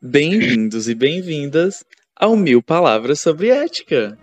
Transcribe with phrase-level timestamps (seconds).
[0.00, 4.16] Bem-vindos e bem-vindas ao Mil Palavras sobre Ética.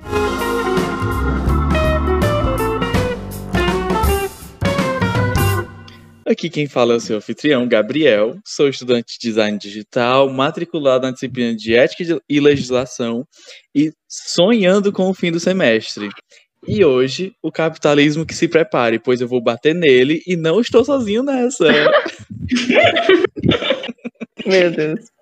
[6.25, 8.39] Aqui quem fala é o seu anfitrião, Gabriel.
[8.46, 13.28] Sou estudante de design digital, matriculado na disciplina de ética e legislação
[13.76, 16.07] e sonhando com o fim do semestre.
[16.66, 20.86] E hoje, o capitalismo que se prepare, pois eu vou bater nele e não estou
[20.86, 21.66] sozinho nessa.
[24.48, 25.14] Meu Deus.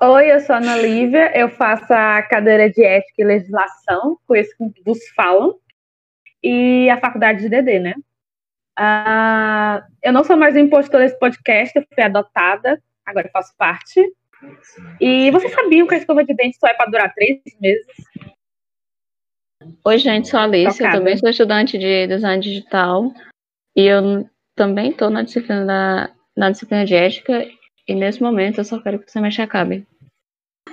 [0.00, 4.50] Oi, eu sou a Ana Lívia, eu faço a cadeira de ética e legislação, conheço
[4.58, 5.58] como vos falam,
[6.42, 7.94] e a faculdade de DD, né?
[8.78, 14.00] Uh, eu não sou mais um impostor desse podcast, eu fui adotada, agora faço parte.
[15.00, 17.86] E vocês sabiam que a escova de dente só é para durar três meses?
[19.84, 20.96] Oi, gente, sou a Alice, Tocada.
[20.96, 23.12] eu também sou estudante de design digital
[23.74, 27.46] e eu também estou na disciplina da, na disciplina de ética
[27.86, 29.86] e nesse momento eu só quero que o semestre acabe.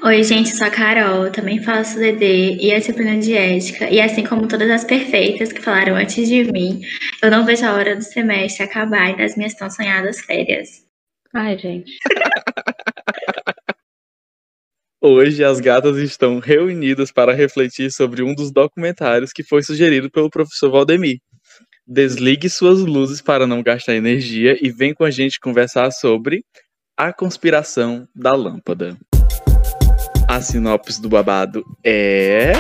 [0.04, 3.90] Oi, gente, sou a Carol, também faço DD e a disciplina de ética.
[3.90, 6.82] E assim como todas as perfeitas que falaram antes de mim,
[7.22, 10.86] eu não vejo a hora do semestre acabar e das minhas tão sonhadas férias.
[11.34, 11.98] Ai, gente.
[15.02, 20.30] Hoje as gatas estão reunidas para refletir sobre um dos documentários que foi sugerido pelo
[20.30, 21.20] professor Valdemir.
[21.86, 26.44] Desligue suas luzes para não gastar energia e vem com a gente conversar sobre
[26.96, 28.96] A Conspiração da Lâmpada.
[30.28, 32.52] A sinopse do babado é.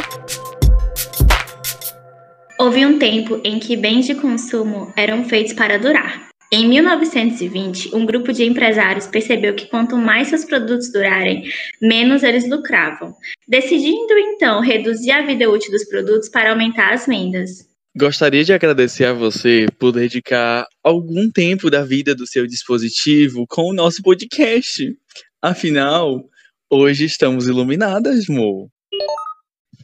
[2.57, 6.29] Houve um tempo em que bens de consumo eram feitos para durar.
[6.51, 11.43] Em 1920, um grupo de empresários percebeu que quanto mais seus produtos durarem,
[11.79, 13.15] menos eles lucravam,
[13.47, 17.71] decidindo então reduzir a vida útil dos produtos para aumentar as vendas.
[17.95, 23.69] Gostaria de agradecer a você por dedicar algum tempo da vida do seu dispositivo com
[23.69, 24.97] o nosso podcast.
[25.39, 26.27] Afinal,
[26.67, 28.67] hoje estamos iluminadas, Mo.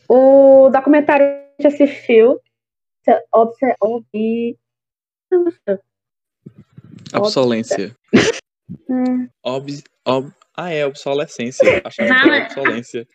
[0.07, 1.23] O documentário
[3.31, 4.57] obse, obse,
[7.13, 7.95] Obsolência.
[8.89, 9.27] Hum.
[9.43, 11.79] Ob, ob, ah, é obsolescência.
[11.85, 13.07] Acho que é obsolência.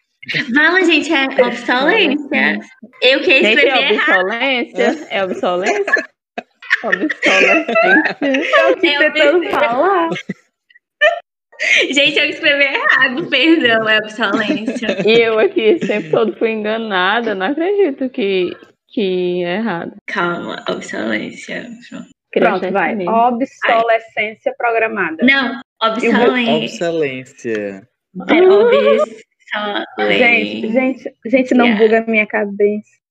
[0.54, 2.23] Fala, gente, é obsolência.
[3.02, 5.06] Eu que escrevi é obsolência?
[5.10, 5.84] É obsolência?
[6.84, 8.16] obsolescência.
[8.58, 10.10] Eu que tentando falar.
[11.90, 15.08] Gente, eu escrevi errado, perdão, é obsolência.
[15.08, 18.50] E eu aqui sempre todo fui enganada, não acredito que,
[18.88, 19.94] que é errado.
[20.06, 21.66] Calma, obsolência.
[22.32, 22.96] Pronto, vai.
[23.06, 25.24] Obsolescência programada.
[25.24, 26.90] Não, obsolência.
[26.90, 27.88] Obsolência.
[28.28, 28.42] É
[29.98, 31.82] Gente, gente, gente, não yeah.
[31.82, 33.04] buga a minha cabeça.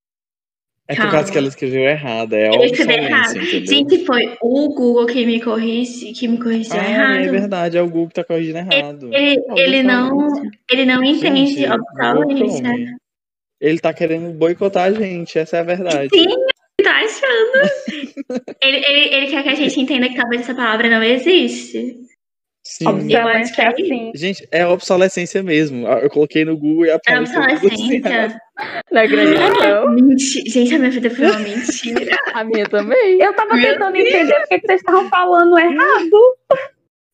[0.86, 3.66] É por causa que ela escreveu errada, é entendeu?
[3.66, 7.24] Gente, foi o Google que me corrige, que me corrigiu ah, errado.
[7.24, 9.10] É verdade, é o Google que tá corrigindo errado.
[9.14, 10.28] Ele, ele, ele não,
[10.70, 12.98] ele não entende gente, obsolência.
[13.62, 16.10] Ele tá querendo boicotar a gente, essa é a verdade.
[16.14, 16.28] Sim,
[16.84, 18.52] tá achando.
[18.62, 21.98] ele, ele, ele quer que a gente entenda que talvez essa palavra não existe.
[22.64, 22.88] Sim.
[22.88, 24.12] Obsolescência é assim.
[24.16, 25.86] Gente, é obsolescência mesmo.
[25.86, 27.42] Eu coloquei no Google e apareceu.
[27.42, 28.42] É obsolescência.
[28.90, 30.48] Não acredito.
[30.50, 32.18] Gente, a minha vida foi uma mentira.
[32.34, 33.20] a minha também.
[33.20, 34.08] Eu tava Meu tentando Deus.
[34.08, 36.38] entender o que vocês estavam falando errado.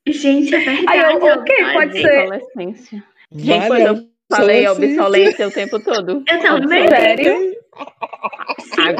[0.07, 0.85] Gente, é verdade.
[0.87, 2.19] Aí eu, ok, pode ser.
[2.19, 3.03] Obsolescência.
[3.31, 6.23] Gente, quando eu falei obsolência o tempo todo.
[6.29, 6.87] Eu também.
[6.87, 7.57] Sério?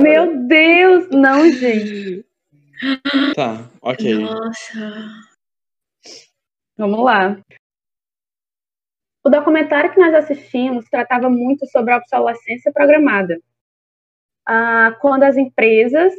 [0.02, 2.26] Meu Deus, não, gente.
[3.36, 4.20] Tá, ok.
[4.20, 5.29] Nossa.
[6.80, 7.38] Vamos lá.
[9.22, 13.38] O documentário que nós assistimos tratava muito sobre a obsolescência programada.
[14.48, 16.14] Ah, quando as empresas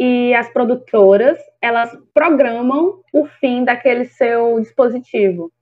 [0.00, 5.52] e as produtoras elas programam o fim daquele seu dispositivo,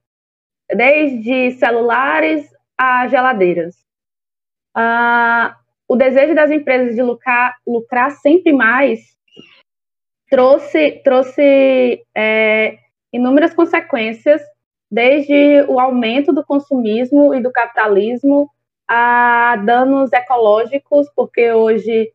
[0.73, 2.49] desde celulares
[2.79, 3.75] a geladeiras.
[4.73, 9.01] Ah, o desejo das empresas de lucrar, lucrar sempre mais
[10.31, 12.84] trouxe, trouxe é,
[13.15, 14.43] inúmeras consequências,
[14.91, 18.51] desde o aumento do consumismo e do capitalismo
[18.89, 22.13] a danos ecológicos, porque hoje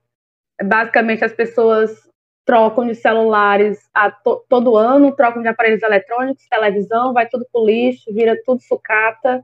[0.62, 2.10] basicamente as pessoas
[2.46, 7.66] trocam de celulares a to todo ano, trocam de aparelhos eletrônicos, televisão, vai tudo pro
[7.66, 9.44] lixo, vira tudo sucata.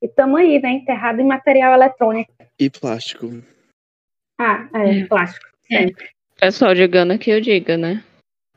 [0.00, 0.70] E estamos aí, né?
[0.70, 2.32] Enterrado em material eletrônico.
[2.58, 3.28] E plástico.
[4.38, 5.06] Ah, é, é.
[5.06, 5.46] plástico.
[5.66, 6.10] Sempre.
[6.38, 8.02] Pessoal, digando que eu diga, né?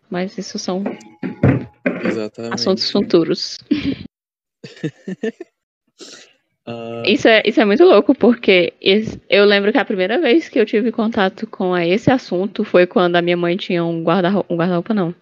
[0.10, 0.84] Mas isso são
[2.07, 2.54] Exatamente.
[2.54, 3.60] Assuntos futuros.
[6.68, 7.04] uh...
[7.07, 8.74] isso, é, isso é muito louco, porque
[9.30, 13.16] eu lembro que a primeira vez que eu tive contato com esse assunto foi quando
[13.16, 15.13] a minha mãe tinha um guarda-roupa, um guarda não.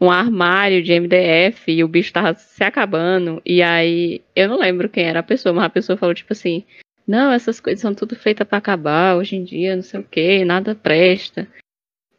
[0.00, 3.40] um armário de MDF e o bicho tava se acabando.
[3.44, 6.64] E aí, eu não lembro quem era a pessoa, mas a pessoa falou tipo assim:
[7.06, 10.44] Não, essas coisas são tudo feitas para acabar hoje em dia, não sei o que,
[10.44, 11.46] nada presta.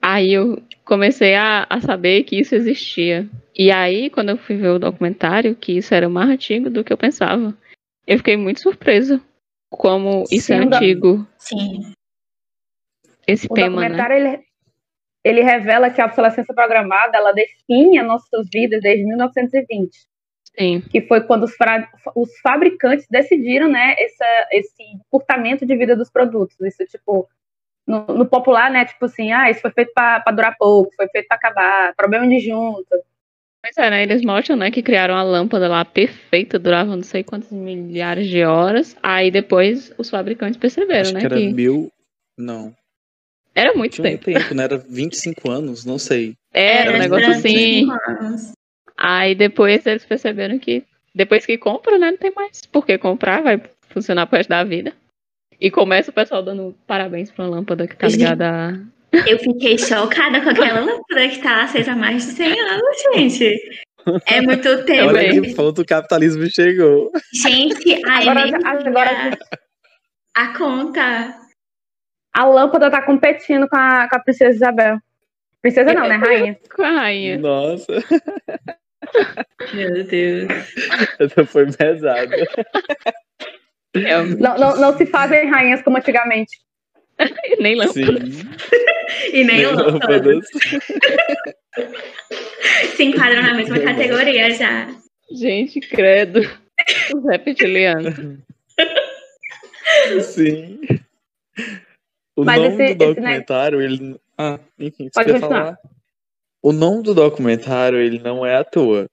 [0.02, 3.28] Aí eu comecei a, a saber que isso existia.
[3.56, 6.92] E aí, quando eu fui ver o documentário, que isso era mais antigo do que
[6.92, 7.56] eu pensava,
[8.08, 9.22] eu fiquei muito surpresa
[9.70, 11.94] como isso é Sim, antigo, Sim.
[13.28, 13.88] esse O tema, né?
[13.90, 14.44] documentário ele,
[15.24, 19.92] ele revela que a obsolescência programada ela define as nossas vidas desde 1920,
[20.58, 25.96] Sim, que foi quando os, fra- os fabricantes decidiram, né, essa, esse encurtamento de vida
[25.96, 26.60] dos produtos.
[26.60, 27.30] Isso, tipo,
[27.92, 31.28] no, no popular, né, tipo assim, ah, isso foi feito para durar pouco, foi feito
[31.28, 32.98] para acabar, problema de junta.
[33.64, 34.02] Pois é, né?
[34.02, 38.44] Eles mostram, né, que criaram a lâmpada lá perfeita, durava não sei quantas milhares de
[38.44, 38.98] horas.
[39.04, 41.20] Aí depois os fabricantes perceberam, Acho né?
[41.20, 41.92] que era que mil.
[42.36, 42.74] Não.
[43.54, 44.26] era muito Tinha um tempo.
[44.26, 44.64] tempo, né?
[44.64, 46.34] Era 25 anos, não sei.
[46.52, 47.88] Era um Era negócio durante assim.
[47.92, 48.52] anos.
[48.98, 50.84] Aí depois eles perceberam que
[51.14, 54.64] depois que compra, né, não tem mais por que comprar, vai funcionar pro resto da
[54.64, 54.94] vida.
[55.62, 59.28] E começa o pessoal dando parabéns pra uma lâmpada que tá ligada a.
[59.28, 62.86] Eu fiquei chocada com aquela lâmpada que tá acesa há mais de 100 anos,
[63.16, 63.56] gente.
[64.26, 65.10] É muito tempo.
[65.10, 67.12] Olha que ponto o capitalismo chegou.
[67.34, 69.38] Gente, a Agora- agora-
[70.36, 71.36] a conta.
[72.34, 74.98] A lâmpada tá competindo com a, com a princesa Isabel.
[75.62, 76.58] Princesa não, né, rainha?
[76.74, 77.38] Com a rainha.
[77.38, 77.86] Nossa,
[79.74, 80.48] Meu Deus.
[81.20, 82.36] essa foi pesada.
[83.94, 86.58] É, Não, não, não se fazem rainhas como antigamente.
[87.60, 88.26] nem lâmpada.
[88.26, 88.50] Sim.
[89.34, 90.34] E nem o lâmpada.
[90.34, 90.48] Lâmpadas.
[92.96, 94.88] Se enquadram na mesma categoria já.
[95.32, 96.40] Gente, credo.
[97.16, 98.16] Os reptilianos.
[100.24, 100.80] Sim.
[102.36, 103.26] O Mas nome esse- do esse, né?
[103.30, 104.20] documentário, ele.
[104.38, 105.64] Ah, enfim, você Pode quer continuar.
[105.64, 105.78] falar?
[106.64, 109.08] O nome do documentário, ele não é à toa.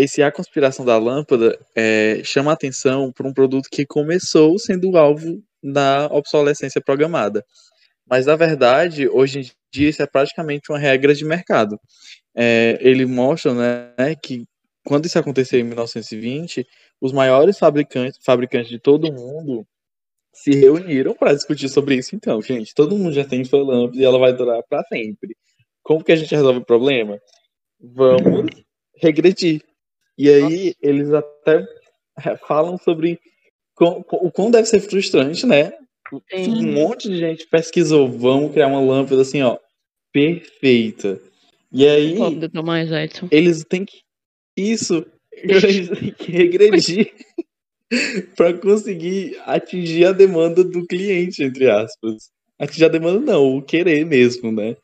[0.00, 5.42] Esse A Conspiração da Lâmpada é, chama atenção por um produto que começou sendo alvo
[5.62, 7.44] da obsolescência programada.
[8.08, 11.78] Mas, na verdade, hoje em dia, isso é praticamente uma regra de mercado.
[12.34, 14.46] É, ele mostra né, que
[14.86, 16.66] quando isso aconteceu em 1920,
[16.98, 19.66] os maiores fabricantes, fabricantes de todo o mundo
[20.32, 22.16] se reuniram para discutir sobre isso.
[22.16, 25.36] Então, gente, todo mundo já tem sua lâmpada e ela vai durar para sempre.
[25.82, 27.20] Como que a gente resolve o problema?
[27.78, 28.46] Vamos
[28.96, 29.62] regredir.
[30.20, 31.66] E aí eles até
[32.22, 33.18] é, falam sobre
[33.80, 35.72] o quão deve ser frustrante, né?
[36.30, 36.66] Sim.
[36.66, 39.56] Um monte de gente pesquisou, vamos criar uma lâmpada assim, ó,
[40.12, 41.18] perfeita.
[41.72, 42.18] E aí
[43.30, 44.02] eles têm que
[44.54, 47.14] isso, eles têm que regredir
[48.36, 52.28] para conseguir atingir a demanda do cliente, entre aspas.
[52.58, 54.76] Atingir a demanda não, o querer mesmo, né?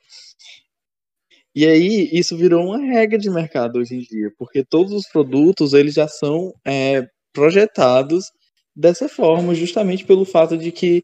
[1.57, 5.73] E aí isso virou uma regra de mercado hoje em dia, porque todos os produtos
[5.73, 8.31] eles já são é, projetados
[8.77, 11.03] dessa forma, justamente pelo fato de que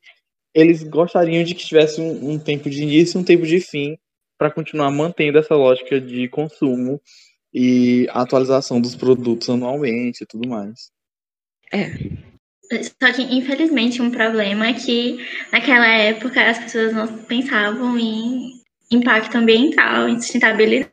[0.54, 3.96] eles gostariam de que tivesse um, um tempo de início e um tempo de fim
[4.36, 7.00] para continuar mantendo essa lógica de consumo
[7.54, 10.90] e atualização dos produtos anualmente e tudo mais.
[13.00, 15.16] Só que, infelizmente, um problema é que
[15.50, 18.61] naquela época as pessoas não pensavam em
[18.96, 20.92] impacto ambiental, em sustentabilidade.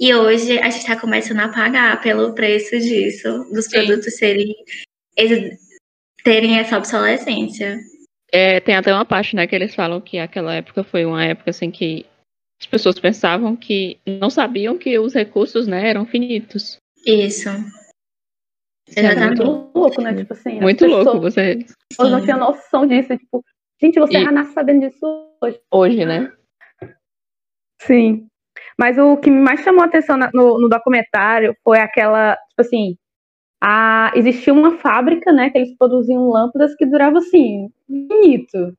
[0.00, 3.70] E hoje a gente está começando a pagar pelo preço disso, dos Sim.
[3.86, 4.54] produtos serem
[6.24, 7.78] terem essa obsolescência.
[8.32, 11.50] É, tem até uma parte, né, que eles falam que aquela época foi uma época
[11.50, 12.06] assim que
[12.60, 16.76] as pessoas pensavam que não sabiam que os recursos, né, eram finitos.
[17.04, 17.48] Isso.
[18.96, 19.42] É Exatamente.
[19.44, 20.14] Muito louco, né?
[20.14, 23.16] Tipo assim, as Muito louco pessoas, você pessoas não tinham noção disso.
[23.16, 23.44] Tipo,
[23.80, 25.60] gente, você E- já nasce sabendo disso hoje.
[25.70, 26.32] hoje, né?
[27.86, 28.26] Sim.
[28.78, 32.96] Mas o que mais chamou a atenção no, no documentário foi aquela, tipo assim,
[33.62, 38.76] a, existia uma fábrica, né, que eles produziam lâmpadas que duravam assim, infinito.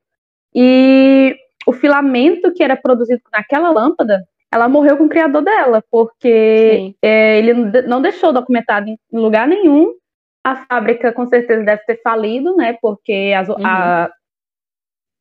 [0.53, 6.93] E o filamento que era produzido naquela lâmpada, ela morreu com o criador dela, porque
[7.01, 9.93] é, ele não de- não deixou documentado em lugar nenhum.
[10.43, 12.77] A fábrica com certeza deve ter falido, né?
[12.81, 14.12] Porque as- a-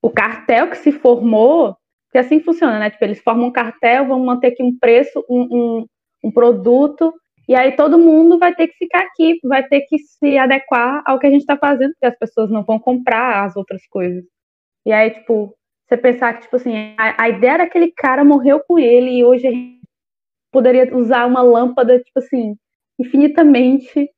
[0.03, 1.77] o cartel que se formou,
[2.13, 2.91] que assim funciona, né?
[2.91, 5.87] Tipo, eles formam um cartel, vão manter aqui um preço, um, um,
[6.25, 7.13] um produto,
[7.49, 11.19] e aí todo mundo vai ter que ficar aqui, vai ter que se adequar ao
[11.19, 14.23] que a gente está fazendo, porque as pessoas não vão comprar as outras coisas.
[14.85, 15.57] E aí, tipo,
[15.89, 19.47] você pensar que, tipo assim, a, a ideia daquele cara morreu com ele e hoje
[19.47, 19.81] a gente
[20.53, 22.55] poderia usar uma lâmpada, tipo assim,
[22.99, 24.11] infinitamente.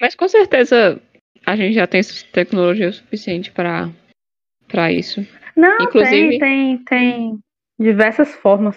[0.00, 1.00] Mas com certeza
[1.44, 2.00] a gente já tem
[2.32, 5.20] tecnologia suficiente para isso.
[5.56, 7.38] Não, Inclusive- tem, tem, tem
[7.78, 8.76] diversas formas.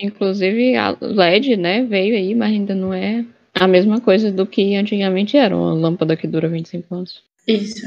[0.00, 4.76] Inclusive a LED, né, veio aí, mas ainda não é a mesma coisa do que
[4.76, 7.24] antigamente era uma lâmpada que dura 25 anos.
[7.46, 7.82] Isso.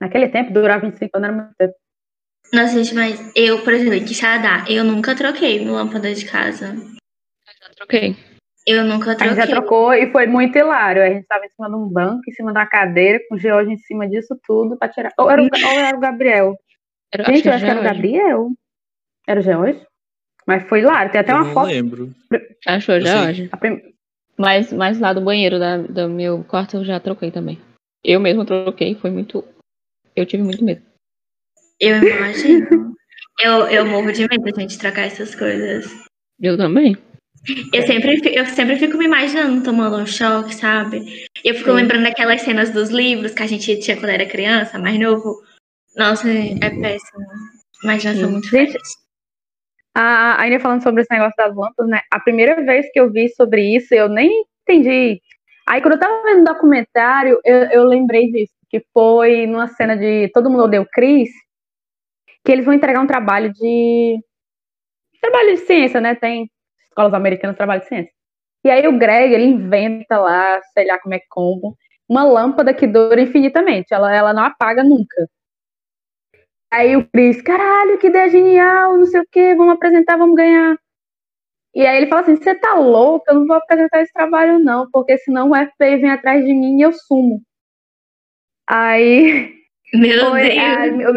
[0.00, 1.74] Naquele tempo, durava 25 anos, era muito tempo.
[2.52, 6.74] Nossa, gente, mas eu, por exemplo, de Xadá, eu nunca troquei lâmpada de casa.
[7.62, 8.16] Já troquei.
[8.66, 9.36] Eu nunca A gente troquei.
[9.36, 11.02] já trocou e foi muito hilário.
[11.02, 13.72] A gente estava em cima de um banco, em cima da cadeira, com o George
[13.72, 15.12] em cima disso tudo, pra tirar.
[15.18, 16.56] Ou era o, ou era o Gabriel?
[17.12, 17.84] Era, Gente, eu acho que já era o.
[17.84, 18.50] Gabriel.
[19.26, 19.80] Era o George?
[20.46, 21.10] Mas foi hilário.
[21.12, 21.66] Tem até eu uma não foto.
[21.66, 22.10] lembro.
[22.66, 23.30] Achou já sei.
[23.30, 23.48] hoje.
[23.52, 23.82] a prim-
[24.38, 27.58] Mas, mas lá do banheiro da, do meu quarto eu já troquei também.
[28.04, 29.44] Eu mesmo troquei, foi muito.
[30.14, 30.82] Eu tive muito medo.
[31.80, 32.94] Eu imagino.
[33.40, 35.86] eu, eu morro de medo de gente trocar essas coisas.
[36.40, 36.96] Eu também.
[37.72, 41.26] Eu sempre, eu sempre fico me imaginando tomando um choque, sabe?
[41.44, 41.76] Eu fico Sim.
[41.76, 45.42] lembrando daquelas cenas dos livros que a gente tinha quando era criança, mais novo.
[45.96, 47.24] Nossa, é péssimo.
[47.82, 48.32] Imaginação Sim.
[48.32, 48.90] muito Gente, fértil.
[49.94, 52.02] A, ainda falando sobre esse negócio das lâmpadas, né?
[52.12, 55.20] A primeira vez que eu vi sobre isso, eu nem entendi.
[55.66, 59.96] Aí, quando eu tava vendo o documentário, eu, eu lembrei disso, que foi numa cena
[59.96, 61.30] de Todo Mundo Odeia o Chris,
[62.44, 64.20] que eles vão entregar um trabalho de.
[65.20, 66.14] Trabalho de ciência, né?
[66.14, 66.48] Tem
[66.88, 68.12] escolas americanas trabalho de ciência.
[68.64, 71.76] E aí o Greg, ele inventa lá, sei lá como é como,
[72.08, 73.94] uma lâmpada que dura infinitamente.
[73.94, 75.28] Ela, ela não apaga nunca.
[76.76, 80.76] Aí o Chris, caralho, que ideia genial, não sei o que, vamos apresentar, vamos ganhar.
[81.74, 84.86] E aí ele fala assim, você tá louco, eu não vou apresentar esse trabalho não,
[84.90, 87.40] porque senão o FBI vem atrás de mim e eu sumo.
[88.68, 89.54] Aí
[89.94, 90.58] Meu foi, Deus.
[90.58, 91.12] aí eu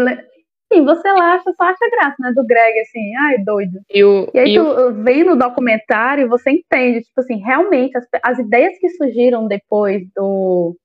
[0.72, 3.80] sim, você lá acha, só acha graça, né, do Greg, assim, ai, doido.
[3.94, 7.36] E o, E aí e o- tu vem no documentário e você entende, tipo assim,
[7.38, 10.78] realmente as, as ideias que surgiram depois do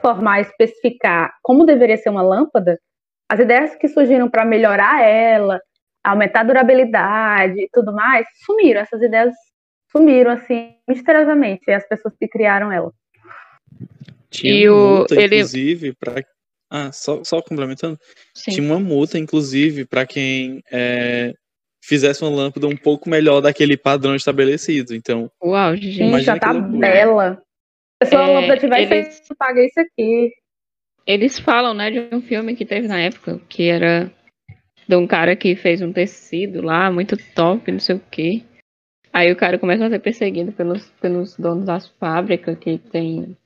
[0.00, 2.78] formar e especificar como deveria ser uma lâmpada,
[3.28, 5.60] as ideias que surgiram para melhorar ela,
[6.04, 8.80] aumentar a durabilidade e tudo mais, sumiram.
[8.80, 9.34] Essas ideias
[9.90, 12.92] sumiram assim misteriosamente, e as pessoas que criaram ela.
[14.30, 16.22] Tinha E uma o- multa, ele- inclusive, pra.
[16.70, 17.96] Ah, só, só complementando.
[18.34, 18.50] sim.
[18.50, 21.32] Tinha uma multa, inclusive, para quem é,
[21.84, 24.92] fizesse uma lâmpada um pouco melhor daquele padrão estabelecido.
[24.94, 26.22] Então, auge, gente.
[26.22, 27.40] Já tá bela.
[28.02, 30.32] Se a sua É, lâmpada tivesse eles- feito, paga isso aqui.
[31.06, 34.10] Eles falam, né, de um filme que teve na época, que era
[34.88, 38.42] de um cara que fez um tecido lá, muito top, não sei o quê.
[39.12, 43.36] Aí o cara começa a ser perseguido pelos, pelos donos das fábricas que tem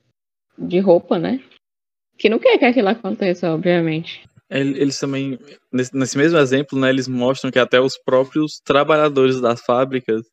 [0.57, 1.39] de roupa, né?
[2.17, 4.27] Que não quer que aquilo aconteça, obviamente.
[4.49, 5.37] el- eles também,
[5.71, 10.25] nesse, nesse mesmo exemplo, né, eles mostram que até os próprios trabalhadores das fábricas,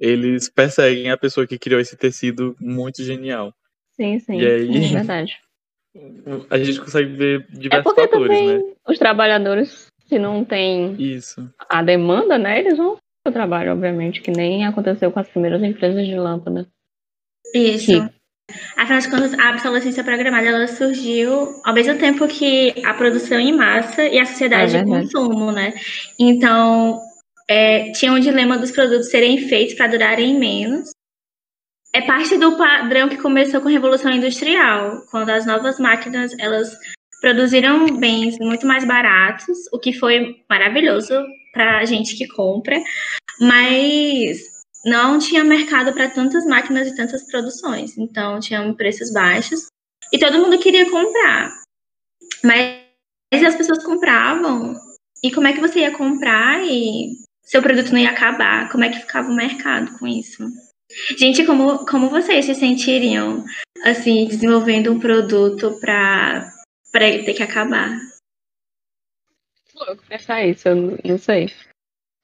[0.00, 3.54] eles perseguem a pessoa que criou esse tecido muito genial.
[3.92, 4.40] Sim, sim.
[4.40, 4.76] E aí?
[4.84, 5.38] É verdade.
[6.50, 8.72] A gente consegue ver É diversos porque fatores, né?
[8.88, 11.48] os trabalhadores, se não tem Isso.
[11.68, 16.06] a demanda, né, eles vão pro trabalho, obviamente, que nem aconteceu com as primeiras empresas
[16.06, 16.66] de lâmpada.
[17.54, 17.86] Isso.
[17.86, 18.08] Sim.
[18.76, 23.52] Afinal de contas, a obsolescência programada ela surgiu ao mesmo tempo que a produção em
[23.52, 25.74] massa e a sociedade É de consumo, né?
[26.18, 27.00] Então,
[27.48, 30.90] é, tinha um dilema dos produtos serem feitos para durarem menos.
[31.96, 36.76] É parte do padrão que começou com a Revolução Industrial, quando as novas máquinas elas
[37.22, 41.14] produziram bens muito mais baratos, o que foi maravilhoso
[41.54, 42.78] para a gente que compra,
[43.40, 44.42] mas
[44.84, 47.96] não tinha mercado para tantas máquinas e tantas produções.
[47.96, 49.68] Então, tinham preços baixos
[50.12, 51.50] e todo mundo queria comprar.
[52.44, 54.76] Mas as pessoas compravam.
[55.24, 57.06] E como é que você ia comprar e
[57.42, 58.70] seu produto não ia acabar?
[58.70, 60.46] Como é que ficava o mercado com isso?
[61.18, 63.44] Gente, como, como vocês se sentiriam,
[63.84, 66.52] assim, desenvolvendo um produto para
[66.94, 67.98] ele ter que acabar?
[69.74, 71.52] louco pensar isso, eu não- sei.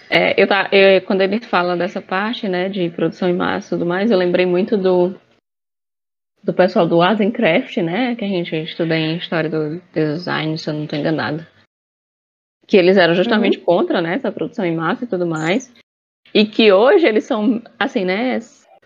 [0.08, 3.78] É, eu tá, eu- quando ele fala dessa parte, né, de produção em massa e
[3.78, 5.20] tudo mais, eu lembrei muito do
[6.42, 10.74] do pessoal do Azencraft, né, que a gente estuda em história do design, se eu
[10.74, 11.46] não estou enganada.
[12.66, 15.72] Que eles eram justamente contra, né, essa produção em massa e tudo mais.
[16.34, 18.38] E que hoje eles são, assim, né,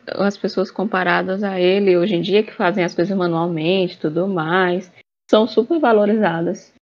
[0.06, 4.90] as pessoas comparadas a ele hoje em dia, que fazem as coisas manualmente tudo mais,
[5.30, 6.72] são super valorizadas.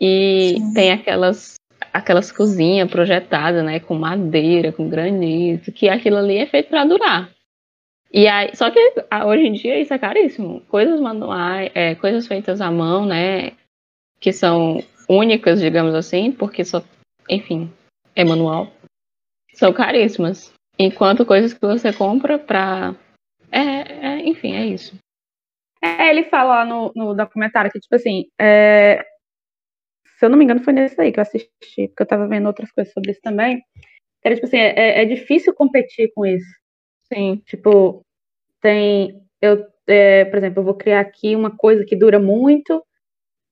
[0.00, 0.74] E Sim.
[0.74, 1.56] tem aquelas
[1.92, 7.30] aquelas cozinhas projetadas, né, com madeira, com granito, que aquilo ali é feito para durar.
[8.12, 8.78] E aí, só que
[9.26, 10.60] hoje em dia isso é caríssimo.
[10.68, 13.52] Coisas manuais, é, coisas feitas à mão, né,
[14.20, 16.82] que são únicas, digamos assim, porque só,
[17.28, 17.70] enfim,
[18.14, 18.70] é manual,
[19.56, 20.52] são caríssimas.
[20.78, 22.94] Enquanto coisas que você compra pra.
[23.50, 24.94] É, é, enfim, é isso.
[25.82, 29.04] É, ele fala lá no, no documentário que, tipo assim, é,
[30.18, 32.46] se eu não me engano, foi nesse aí que eu assisti, porque eu tava vendo
[32.46, 33.62] outras coisas sobre isso também.
[34.24, 36.46] era tipo assim, é, é difícil competir com isso.
[37.12, 37.42] Sim.
[37.46, 38.02] Tipo,
[38.60, 39.22] tem.
[39.40, 42.84] Eu, é, por exemplo, eu vou criar aqui uma coisa que dura muito,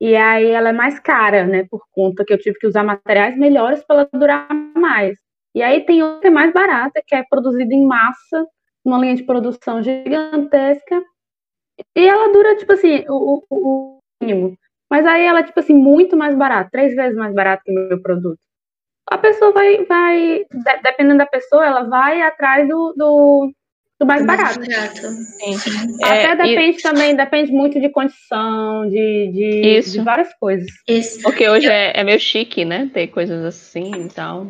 [0.00, 1.66] e aí ela é mais cara, né?
[1.70, 5.16] Por conta que eu tive que usar materiais melhores para ela durar mais.
[5.54, 8.46] E aí tem outra que é mais barata, que é produzida em massa,
[8.84, 11.02] numa linha de produção gigantesca,
[11.96, 14.56] e ela dura, tipo assim, o, o, o mínimo.
[14.90, 17.88] Mas aí ela é, tipo assim, muito mais barata, três vezes mais barato que o
[17.88, 18.38] meu produto.
[19.10, 20.46] A pessoa vai, vai,
[20.82, 23.52] dependendo da pessoa, ela vai atrás do, do,
[24.00, 24.60] do mais barato.
[24.64, 25.56] Sim.
[26.02, 29.92] Até É, depende também, depende muito de condição, de, de, Isso.
[29.92, 30.68] de várias coisas.
[30.88, 31.22] Isso.
[31.22, 32.90] Porque hoje é, é meio chique, né?
[32.92, 34.46] Ter coisas assim e tal.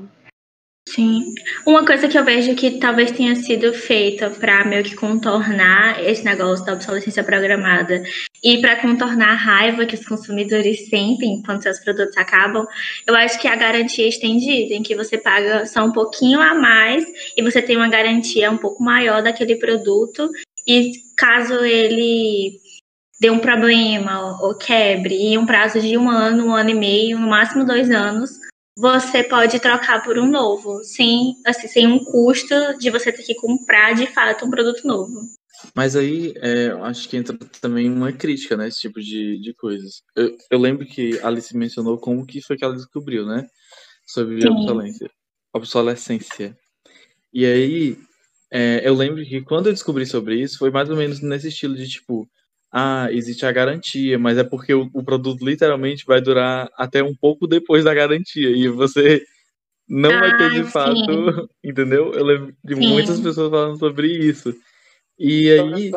[0.86, 1.34] Sim.
[1.66, 6.22] Uma coisa que eu vejo que talvez tenha sido feita para meio que contornar esse
[6.22, 8.02] negócio da obsolescência programada
[8.42, 12.66] e para contornar a raiva que os consumidores sentem quando seus produtos acabam,
[13.06, 17.04] eu acho que a garantia estendida, em que você paga só um pouquinho a mais
[17.36, 20.28] e você tem uma garantia um pouco maior daquele produto
[20.68, 22.60] e caso ele
[23.18, 26.74] dê um problema ou, ou quebre em um prazo de um ano, um ano e
[26.74, 28.43] meio, no máximo dois anos,
[28.76, 33.34] você pode trocar por um novo, sem, assim, sem um custo de você ter que
[33.34, 35.20] comprar de fato um produto novo.
[35.74, 38.68] Mas aí, é, eu acho que entra também uma crítica, né?
[38.68, 40.02] Esse tipo de, de coisas.
[40.16, 43.46] Eu, eu lembro que a Alice mencionou como que foi que ela descobriu, né?
[44.06, 44.48] Sobre Sim.
[44.48, 45.10] obsolescência.
[45.52, 46.58] obsolescência.
[47.32, 47.98] E aí,
[48.52, 51.76] é, eu lembro que quando eu descobri sobre isso, foi mais ou menos nesse estilo
[51.76, 52.28] de tipo,
[52.76, 57.14] ah, existe a garantia, mas é porque o, o produto literalmente vai durar até um
[57.14, 58.50] pouco depois da garantia.
[58.50, 59.22] E você
[59.88, 61.46] não vai ter de Ah, fato, sim.
[61.62, 62.12] entendeu?
[62.12, 62.88] Eu lembro de Sim.
[62.88, 64.52] muitas pessoas falando sobre isso.
[65.16, 65.92] E aí,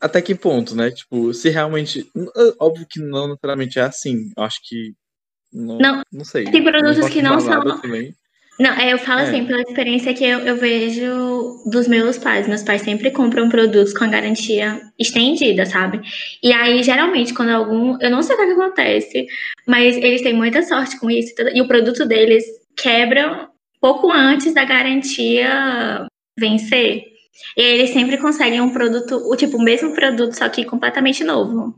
[0.00, 0.90] até que ponto, né?
[0.90, 2.10] Tipo, se realmente.
[2.58, 4.30] Óbvio que não necessariamente é assim.
[4.34, 4.94] Eu acho que.
[5.52, 6.50] Não, Não, não sei.
[6.50, 8.14] tem produtos Não que não são- Também.
[8.58, 9.22] Não, é, eu falo É.
[9.24, 12.48] assim, pela experiência que eu, eu vejo dos meus pais.
[12.48, 16.00] Meus pais sempre compram produtos com a garantia estendida, sabe?
[16.42, 17.98] E aí, geralmente, quando algum.
[18.00, 19.26] Eu não sei o que acontece,
[19.66, 21.34] mas eles têm muita sorte com isso.
[21.54, 22.44] E o produto deles
[22.76, 23.48] quebra
[23.80, 26.06] pouco antes da garantia
[26.38, 27.04] vencer.
[27.56, 31.22] E aí eles sempre conseguem um produto, o tipo, o mesmo produto, só que completamente
[31.22, 31.74] novo.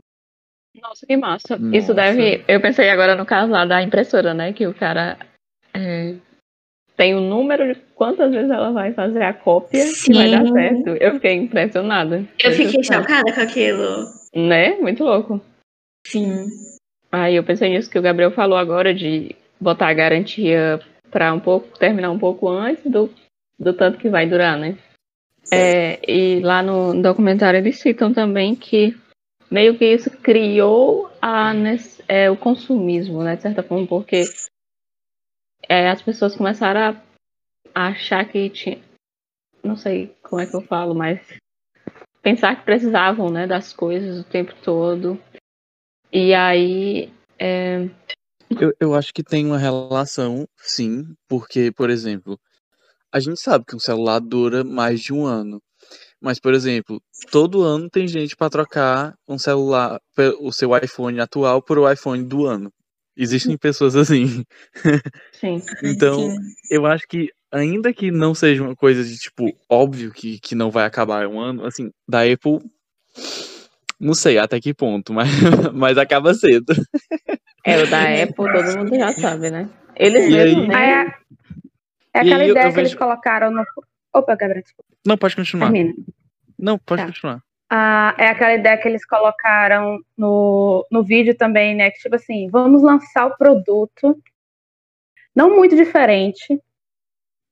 [0.81, 1.57] Nossa, que massa.
[1.57, 1.77] Nossa.
[1.77, 2.41] Isso deve.
[2.47, 4.53] Eu pensei agora no caso lá da impressora, né?
[4.53, 5.17] Que o cara
[5.73, 6.15] é,
[6.99, 10.51] tem o número de quantas vezes ela vai fazer a cópia que vai dar Sim.
[10.51, 10.89] certo.
[10.89, 12.25] Eu fiquei impressionada.
[12.43, 14.05] Eu fiquei chocada com aquilo.
[14.35, 14.75] Né?
[14.81, 15.39] Muito louco.
[16.05, 16.47] Sim.
[17.09, 21.39] Aí eu pensei nisso que o Gabriel falou agora de botar a garantia para um
[21.39, 23.09] pouco, terminar um pouco antes do,
[23.57, 24.77] do tanto que vai durar, né?
[25.53, 28.93] É, e lá no documentário eles citam também que
[29.49, 31.53] meio que isso criou a,
[32.09, 34.25] é, o consumismo, né, de certa forma, porque
[35.67, 37.09] é, as pessoas começaram a
[37.73, 38.81] a achar que tinha.
[39.63, 41.19] Não sei como é que eu falo, mas
[42.21, 45.21] pensar que precisavam, né, das coisas o tempo todo.
[46.11, 47.89] E aí é,
[48.59, 52.39] Eu, eu acho que tem uma relação, sim, porque, por exemplo,
[53.11, 55.61] a gente sabe que um celular dura mais de um ano.
[56.21, 59.99] Mas, por exemplo, todo ano tem gente para trocar um celular,
[60.41, 62.71] o seu iPhone atual por o iPhone do ano.
[63.21, 64.45] Existem pessoas assim.
[65.33, 65.61] sim.
[65.83, 66.37] Então, Sim.
[66.71, 70.71] eu acho que, ainda que não seja uma coisa de tipo, óbvio que, que não
[70.71, 72.59] vai acabar em um ano, assim, da Apple,
[73.99, 75.27] não sei até que ponto, mas,
[75.73, 76.73] mas acaba cedo.
[77.65, 79.69] É, o da Apple todo mundo já sabe, né?
[79.97, 80.75] Eles E mesmo, aí- né?
[80.75, 81.13] Aí, é,
[82.13, 83.63] é aquela eu- ideia eu que eles vejo- colocaram no.
[84.13, 85.71] Opa, Gabriel, desculpa, Não, pode continuar.
[85.71, 85.93] termina.
[86.57, 87.07] Não, pode Tá.
[87.07, 87.43] continuar.
[87.69, 91.91] Ah, é aquela ideia que eles colocaram no, no vídeo também, né?
[91.91, 94.19] Que tipo assim, vamos lançar o produto,
[95.35, 96.59] não muito diferente,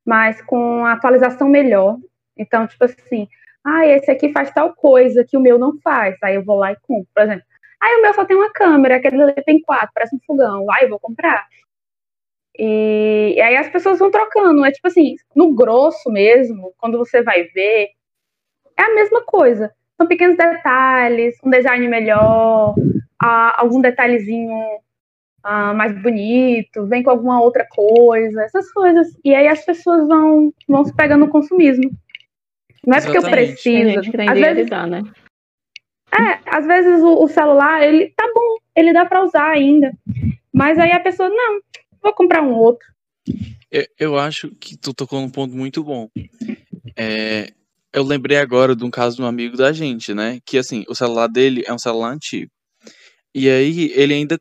[0.06, 1.98] mas com atualização melhor.
[2.38, 3.28] Então, tipo assim,
[3.64, 6.16] ah, esse aqui faz tal coisa que o meu não faz.
[6.24, 7.46] Aí eu vou lá e compro, por exemplo.
[7.82, 10.66] Aí o meu só tem uma câmera, aquele ali tem quatro, parece um fogão.
[10.72, 11.48] Aí eu vou comprar.
[12.58, 14.66] E, e aí as pessoas vão trocando.
[14.66, 17.90] É tipo assim, no grosso mesmo, quando você vai ver,
[18.78, 22.76] é a mesma coisa são pequenos detalhes, um design melhor,
[23.22, 24.54] ah, algum detalhezinho
[25.44, 29.08] ah, mais bonito, vem com alguma outra coisa, essas coisas.
[29.26, 31.90] E aí as pessoas vão, vão se pegando no consumismo.
[32.86, 33.64] Não é porque eu Exatamente.
[33.64, 33.90] Tem preciso.
[33.90, 35.02] gente que tem Às vezes, né?
[36.14, 39.92] é, às vezes o, o celular, ele tá bom, ele dá para usar ainda.
[40.54, 41.60] Mas aí a pessoa, não,
[42.02, 42.88] vou comprar um outro.
[43.70, 46.10] Eu, eu acho que tu tocou num ponto muito bom.
[46.96, 47.52] É,
[47.94, 50.40] eu lembrei agora de um caso de um amigo da gente, né?
[50.46, 52.52] Que assim, o celular dele é um celular antigo.
[53.36, 54.40] E aí ele ainda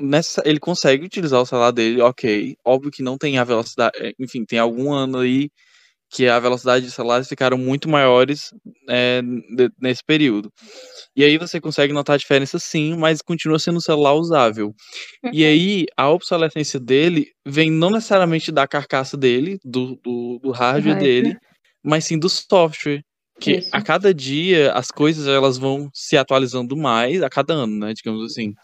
[0.00, 2.56] nessa, ele consegue utilizar o celular dele, ok.
[2.64, 3.92] Óbvio que não tem a velocidade.
[3.98, 5.50] é, Enfim, tem algum ano aí
[6.10, 8.50] que a velocidade de celulares ficaram muito maiores
[8.88, 9.20] é,
[9.80, 10.50] nesse período.
[11.16, 14.72] E aí você consegue notar a diferença sim, mas continua sendo um celular usável.
[15.32, 20.94] E aí a obsolescência dele vem não necessariamente da carcaça dele, do, do, do hardware
[20.94, 20.98] Hardware.
[20.98, 21.36] dele,
[21.84, 23.02] mas sim do software.
[23.40, 23.70] Que Isso.
[23.72, 28.24] a cada dia as coisas elas vão se atualizando mais, a cada ano, né, digamos
[28.30, 28.54] assim.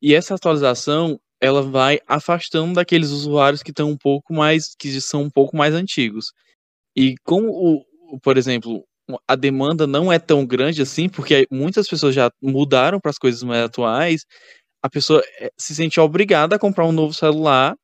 [0.00, 5.22] E essa atualização ela vai afastando daqueles usuários que estão um pouco mais, que são
[5.22, 6.32] um pouco mais antigos.
[6.96, 8.84] E como, o, por exemplo,
[9.28, 13.42] a demanda não é tão grande assim, porque muitas pessoas já mudaram para as coisas
[13.42, 14.24] mais atuais,
[14.82, 17.76] a pessoa eh, se sente obrigada a comprar um novo celular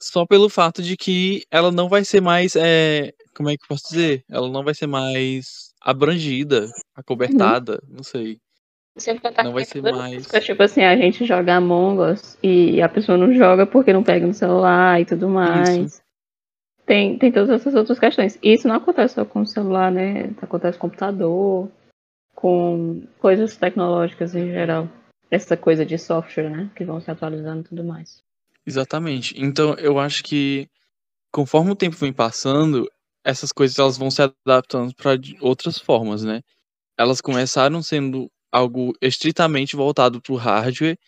[0.00, 3.68] só pelo fato de que ela não vai ser mais, eh, como é que eu
[3.68, 4.24] posso dizer?
[4.28, 8.38] Ela não vai ser mais abrangida, acobertada, não sei.
[8.96, 12.88] Sempre Não vai ser mais- coisas, Tipo assim, a gente joga Among Us e a
[12.88, 16.02] pessoa não joga porque não pega no celular e tudo mais.
[16.84, 18.36] Tem, tem todas essas outras questões.
[18.42, 20.30] E isso não acontece só com o celular, né?
[20.42, 21.70] Acontece com computador,
[22.34, 24.88] com coisas tecnológicas em geral.
[25.30, 26.68] Essa coisa de software, né?
[26.74, 28.20] Que vão se atualizando e tudo mais.
[28.66, 29.32] Exatamente.
[29.40, 30.66] Então, eu acho que
[31.30, 32.90] conforme o tempo vem passando,
[33.28, 35.10] essas coisas elas vão se adaptando para
[35.42, 36.40] outras formas, né?
[36.98, 40.98] Elas começaram sendo algo estritamente voltado para o hardware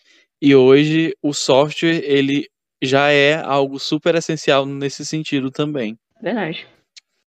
[0.41, 2.47] e hoje o software ele
[2.83, 5.99] já é algo super essencial nesse sentido também.
[6.21, 6.69] Verdade.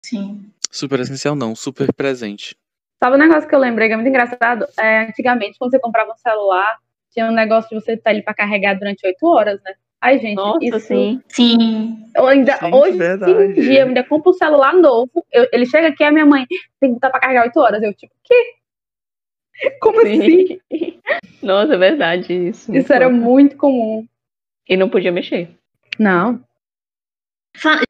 [0.06, 0.52] Sim.
[0.72, 2.56] Super essencial não, super presente.
[3.04, 4.68] Sabe um negócio que eu lembrei que é muito engraçado?
[4.78, 6.78] É, antigamente, quando você comprava um celular,
[7.10, 9.74] tinha um negócio de você estar ele para carregar durante oito horas, né?
[10.06, 10.80] Ai, gente, Nossa, isso.
[10.82, 11.22] sim.
[11.28, 11.98] Sim.
[12.16, 15.10] Eu ainda, Gente, hoje em dia, eu ainda compro um celular novo.
[15.34, 16.46] eu- ele chega aqui, a minha mãe
[16.80, 17.82] tem que botar para carregar oito horas.
[17.82, 19.70] Eu, tipo, quê?
[19.82, 20.60] Como assim?
[20.72, 21.00] Sim.
[21.42, 22.76] Nossa, é verdade isso.
[22.76, 24.06] Isso era muito comum.
[24.70, 25.50] E não podia mexer.
[25.98, 26.40] Não.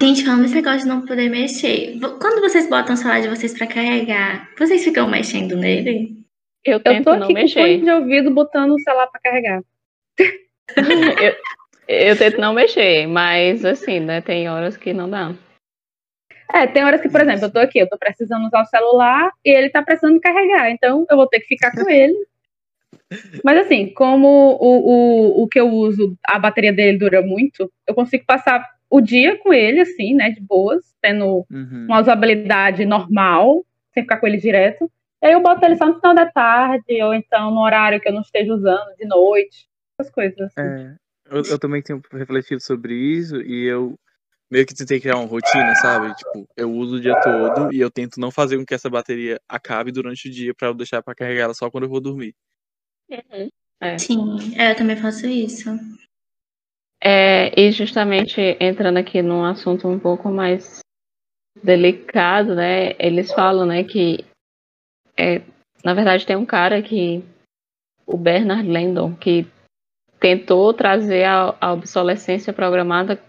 [0.01, 1.97] Gente, falando desse negócio de não poder mexer.
[2.21, 6.23] Quando vocês botam o celular de vocês pra carregar, vocês ficam mexendo nele?
[6.63, 7.81] Eu Eu tento tô não aqui com fone mexer.
[7.81, 9.61] de ouvido botando o celular para carregar.
[11.21, 11.35] eu,
[11.87, 14.21] eu tento não mexer, mas assim, né?
[14.21, 15.33] Tem horas que não dá.
[16.53, 19.31] É, tem horas que, por exemplo, eu tô aqui, eu tô precisando usar o celular
[19.43, 22.15] e ele tá precisando carregar, então eu vou ter que ficar com ele.
[23.43, 27.93] Mas assim, como o, o, o que eu uso, a bateria dele dura muito, eu
[27.93, 31.85] consigo passar o dia com ele, assim, né, de boas, tendo Uhum.
[31.87, 34.89] uma usabilidade normal, sem ficar com ele direto.
[35.21, 38.07] E aí eu boto ele só no final da tarde, ou então no horário que
[38.07, 39.67] eu não esteja usando, de noite,
[39.99, 40.39] essas coisas.
[40.39, 40.61] Assim.
[40.61, 40.95] É,
[41.25, 43.95] eu, eu também tenho refletido sobre isso e eu
[44.49, 46.13] meio que tentei criar uma rotina, sabe?
[46.13, 49.39] Tipo, eu uso o dia todo e eu tento não fazer com que essa bateria
[49.49, 52.35] acabe durante o dia pra eu deixar pra carregar ela só quando eu vou dormir.
[53.97, 55.69] Sim, é, eu também faço isso.
[57.01, 60.79] É, e justamente entrando aqui num assunto um pouco mais
[61.61, 62.93] delicado, né?
[62.99, 64.25] Eles falam, né, que
[65.17, 65.41] é,
[65.83, 67.23] na verdade tem um cara que
[68.05, 69.47] o Bernard Landon que
[70.25, 73.21] tentou trazer a, a obsolescência programada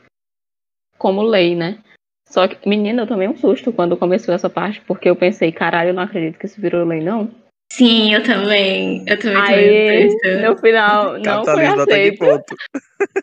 [0.96, 1.78] como lei, né?
[2.26, 5.90] Só que, menina, eu tomei um susto quando começou essa parte, porque eu pensei, caralho,
[5.90, 7.30] eu não acredito que isso virou lei, não.
[7.70, 9.04] Sim, eu também.
[9.06, 10.08] Eu também Aí,
[10.42, 12.24] no final, não foi aceito.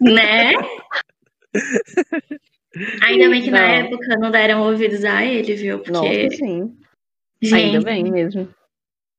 [0.02, 0.52] Né?
[3.02, 3.74] Ainda bem que na Não.
[3.88, 5.78] época não deram ouvidos a ele, viu?
[5.80, 6.78] Porque, Nossa, sim.
[7.42, 8.48] gente, Ainda bem mesmo.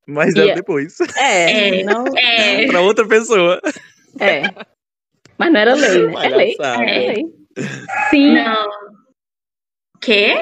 [0.07, 0.97] Mas E é é- depois.
[1.17, 1.83] É, É.
[1.83, 2.05] não.
[2.17, 3.61] É, pra outra pessoa.
[4.21, 4.43] É.
[5.39, 6.27] Mas não era lei, né?
[6.27, 6.57] É lei.
[6.61, 7.25] É lei.
[8.11, 8.69] Sim, não.
[10.01, 10.35] Quê?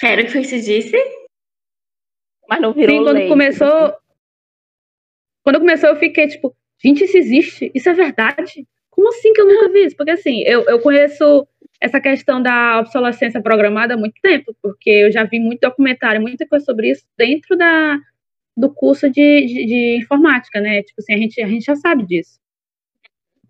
[0.00, 0.96] Pera, o que foi que você disse?
[2.48, 3.28] Mas não virou Sim, quando lei.
[3.28, 3.94] começou.
[5.44, 7.70] Quando começou, eu fiquei tipo, gente, isso existe?
[7.74, 8.66] Isso é verdade?
[8.90, 9.96] Como assim que eu nunca vi isso?
[9.96, 11.46] Porque assim, eu, eu conheço
[11.80, 16.46] essa questão da obsolescência programada há muito tempo, porque eu já vi muito documentário, muita
[16.46, 17.98] coisa sobre isso dentro da,
[18.56, 20.82] do curso de, de, de informática, né?
[20.82, 22.38] Tipo assim, a gente, a gente já sabe disso.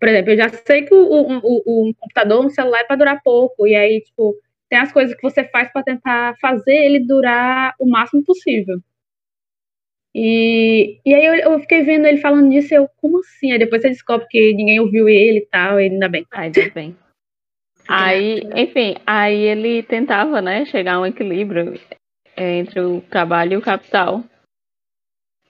[0.03, 2.97] Por exemplo, eu já sei que o, o, o- um computador, um celular é para
[2.97, 4.35] durar pouco, e aí, tipo,
[4.69, 8.79] tem as coisas que você faz para tentar fazer ele durar o máximo possível.
[10.13, 13.53] E, e aí eu, eu fiquei vendo ele falando disso, e eu, como assim?
[13.53, 16.27] Aí depois você descobre que ninguém ouviu ele e tal, e ainda bem.
[16.33, 16.97] Ai, tudo bem.
[17.87, 21.79] Aí, enfim, aí ele tentava, né, chegar a um equilíbrio
[22.35, 24.21] é, entre o trabalho e o capital,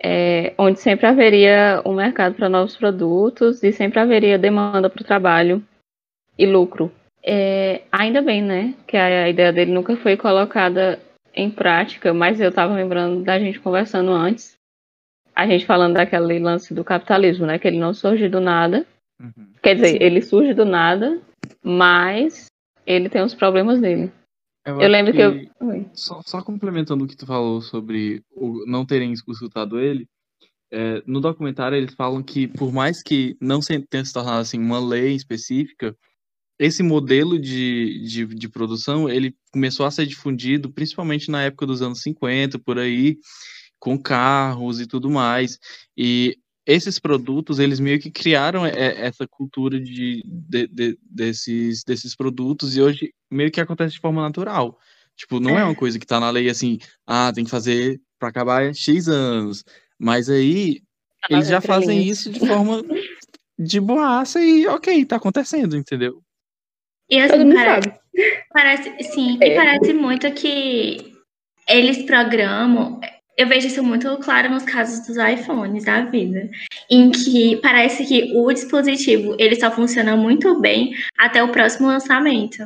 [0.03, 5.05] é, onde sempre haveria um mercado para novos produtos e sempre haveria demanda para o
[5.05, 5.63] trabalho
[6.37, 6.91] e lucro.
[7.23, 10.99] É, ainda bem, né, que a ideia dele nunca foi colocada
[11.33, 14.55] em prática, mas eu estava lembrando da gente conversando antes,
[15.33, 18.85] a gente falando daquele lance do capitalismo, né, que ele não surgiu do nada,
[19.23, 19.53] Uhum.
[19.61, 19.97] Quer dizer, Sim.
[20.01, 21.21] ele surge do nada,
[21.63, 22.47] mas
[22.85, 24.11] ele tem os problemas dele.
[24.65, 25.49] Eu acho lembro que eu.
[25.59, 25.85] Oi.
[25.93, 30.07] Só, só complementando o que tu falou sobre o não terem escutado ele,
[30.71, 34.57] é, no documentário eles falam que por mais que não se tenha se tornado assim
[34.57, 35.95] uma lei específica,
[36.57, 41.81] esse modelo de, de, de produção ele começou a ser difundido principalmente na época dos
[41.81, 43.17] anos 50, por aí,
[43.79, 45.59] com carros e tudo mais.
[45.97, 52.15] E esses produtos, eles meio que criaram é, essa cultura de, de- de- desses, desses
[52.15, 54.77] produtos e hoje meio que acontece de forma natural.
[55.15, 55.65] Tipo, não é, É.
[55.65, 59.63] uma coisa que tá na lei assim, ah, tem que fazer para acabar X anos.
[59.99, 60.81] Mas aí
[61.21, 62.81] Tá eles já fazem isso de forma
[63.59, 66.21] de boaça e ok, tá acontecendo, entendeu?
[67.09, 67.99] E assim, Todo mundo parece, sabe.
[68.51, 69.47] parece- sim, É.
[69.47, 71.13] e parece muito que
[71.69, 72.99] eles programam.
[73.37, 76.49] Eu vejo isso muito claro nos casos dos iPhones da vida,
[76.89, 82.63] em que parece que o dispositivo ele só funciona muito bem até o próximo lançamento.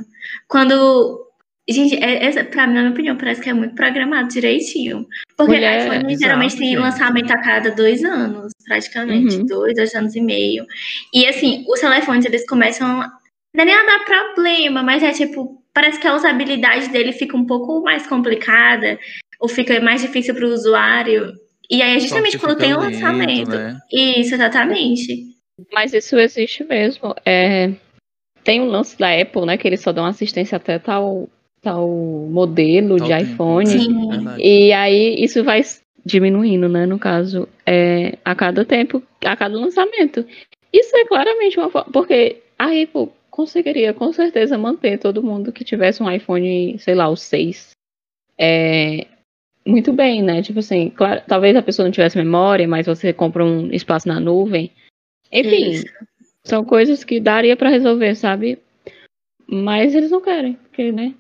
[0.48, 1.28] Quando
[1.70, 5.06] Gente, é, essa, pra mim, na minha opinião, parece que é muito programado direitinho.
[5.36, 6.80] Porque Mulher, iPhone bizarro, geralmente tem gente.
[6.80, 9.36] lançamento a cada dois anos, praticamente.
[9.36, 9.46] Uhum.
[9.46, 10.66] Dois, dois anos e meio.
[11.14, 13.00] E assim, os telefones, eles começam.
[13.54, 15.62] Não é nem a dar problema, mas é tipo.
[15.74, 18.98] Parece que a usabilidade dele fica um pouco mais complicada,
[19.40, 21.34] ou fica mais difícil para o usuário.
[21.70, 23.50] E aí é justamente quando tem o lento, lançamento.
[23.52, 23.78] né?
[23.92, 25.24] Isso, exatamente.
[25.74, 27.14] Mas isso existe mesmo.
[27.26, 27.72] É,
[28.44, 29.58] tem um lance da Apple, né?
[29.58, 31.28] Que eles só dão assistência até tal,
[31.62, 31.88] tal
[32.30, 33.66] modelo Tal de tempo, iPhone.
[33.66, 33.80] né?
[33.80, 34.42] Sim.
[34.42, 35.62] E aí isso vai
[36.06, 36.86] diminuindo, né?
[36.86, 40.26] No caso, é, a cada tempo, a cada lançamento.
[40.72, 41.92] Isso é claramente uma forma.
[41.92, 47.10] Porque a Apple conseguiria com certeza manter todo mundo que tivesse um iPhone, sei lá,
[47.10, 47.72] o 6.
[48.40, 49.06] É,
[49.68, 50.42] muito bem, né?
[50.42, 54.20] Tipo assim, claro, talvez a pessoa não tivesse memória, mas você compra um espaço na
[54.20, 54.72] nuvem.
[55.32, 55.86] Enfim, Isso.
[56.46, 58.60] são coisas que daria pra resolver, sabe?
[59.48, 61.14] Mas eles não querem, porque, né?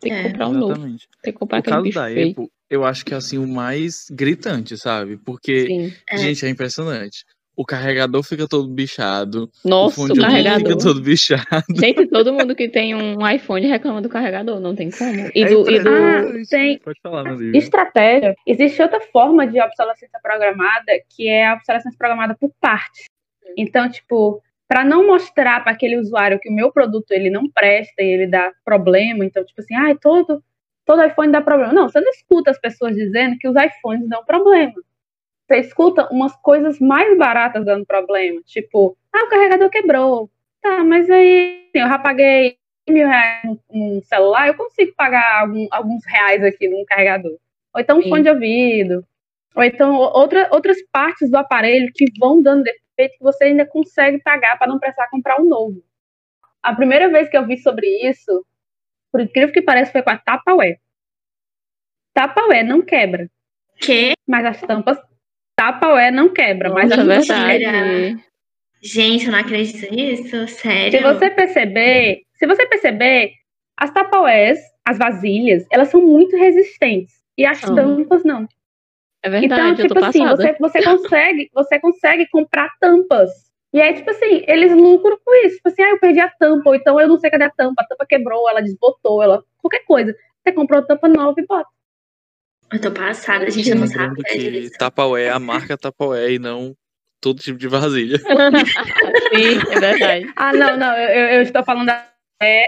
[0.00, 0.22] Tem que É.
[0.24, 0.72] comprar um novo.
[0.72, 1.08] Exatamente.
[1.22, 2.30] Tem que comprar O aquele caso bicho da feio.
[2.32, 5.16] Apple, eu acho que é assim o mais gritante, sabe?
[5.16, 5.92] Porque, Sim.
[6.10, 6.16] É.
[6.16, 7.24] gente, é impressionante.
[7.54, 10.68] O carregador fica todo bichado, o Nossa, fone o de ouvido carregador.
[10.70, 11.64] fica todo bichado.
[11.78, 15.30] Gente, todo mundo que tem um iPhone reclama do carregador, não tem como.
[15.34, 16.48] E É do, e do- impressionante.
[16.48, 17.58] tem- Pode falar, meu Lívia.
[17.58, 18.34] Estratégia.
[18.46, 23.04] Existe outra forma de obsolescência programada, que é a obsolescência programada por partes.
[23.56, 28.02] Então, tipo, para não mostrar para aquele usuário que o meu produto ele não presta
[28.02, 30.42] e ele dá problema, então, tipo assim, ai, todo,
[30.86, 31.70] todo iPhone dá problema.
[31.74, 34.72] Não, você não escuta as pessoas dizendo que os iPhones dão problema.
[35.52, 40.30] Você escuta umas coisas mais baratas dando problema, tipo, ah, o carregador quebrou.
[40.62, 42.56] Tá, mas aí assim, eu já paguei
[42.88, 47.36] mil reais num, celular, eu consigo pagar algum- alguns reais aqui num carregador.
[47.74, 48.08] Ou então um Sim.
[48.08, 49.06] fone de ouvido.
[49.54, 54.22] Ou então outra, outras partes do aparelho que vão dando defeito que você ainda consegue
[54.22, 55.82] pagar para não precisar comprar um novo.
[56.62, 58.42] A primeira vez que eu vi sobre isso,
[59.10, 60.80] por incrível que pareça, foi com a Tupperware.
[62.14, 63.28] Tupperware não quebra,
[63.76, 64.98] Que, mas as tampas
[65.70, 68.24] Tupperware não quebra, mas Nossa, as é tampas verdade.
[68.82, 70.98] gente, eu não acredito nisso, sério.
[70.98, 73.32] Se você perceber, se você perceber,
[73.76, 77.22] as Tupperwares, as vasilhas, elas são muito resistentes.
[77.36, 77.74] E as São.
[77.74, 78.46] tampas não.
[79.22, 80.36] É verdade, então, eu tipo tô assim, passada.
[80.36, 83.30] você, você consegue, você consegue comprar tampas.
[83.72, 85.56] E aí, tipo assim, eles lucram com isso.
[85.56, 87.82] Tipo assim, ah, eu perdi a tampa, ou então eu não sei cadê a tampa,
[87.82, 89.42] a tampa quebrou, ela desbotou, ela.
[89.58, 90.14] qualquer coisa.
[90.42, 91.68] Você comprou a tampa nova e bota.
[92.72, 94.70] Eu tô passada, gente, eu não Lembrando sabia que.
[94.78, 96.74] Tupperware é a marca Tupperware e não
[97.20, 98.18] todo tipo de vasilha.
[99.34, 100.32] Sim, é verdade.
[100.36, 102.08] Ah, não, não, eu, eu- estou falando da
[102.42, 102.66] é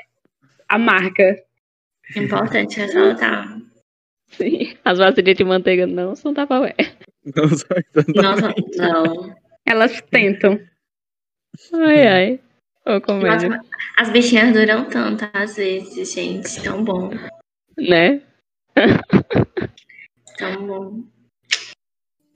[0.68, 1.42] a marca.
[2.16, 3.58] Importante ressaltar.
[4.30, 4.76] Sim.
[4.84, 6.76] As vasilhas de manteiga não são Tupperware.
[7.34, 7.66] Não só
[8.14, 9.34] Nossa, não.
[9.66, 10.60] Elas tentam.
[11.72, 12.40] Ai, ai.
[12.86, 13.48] Ô, comédia.
[13.48, 13.64] Nossa,
[13.96, 16.62] as bichinhas duram tanto às vezes, gente.
[16.62, 17.10] Tão bom.
[17.78, 18.20] Né?
[20.36, 21.04] Tão bom.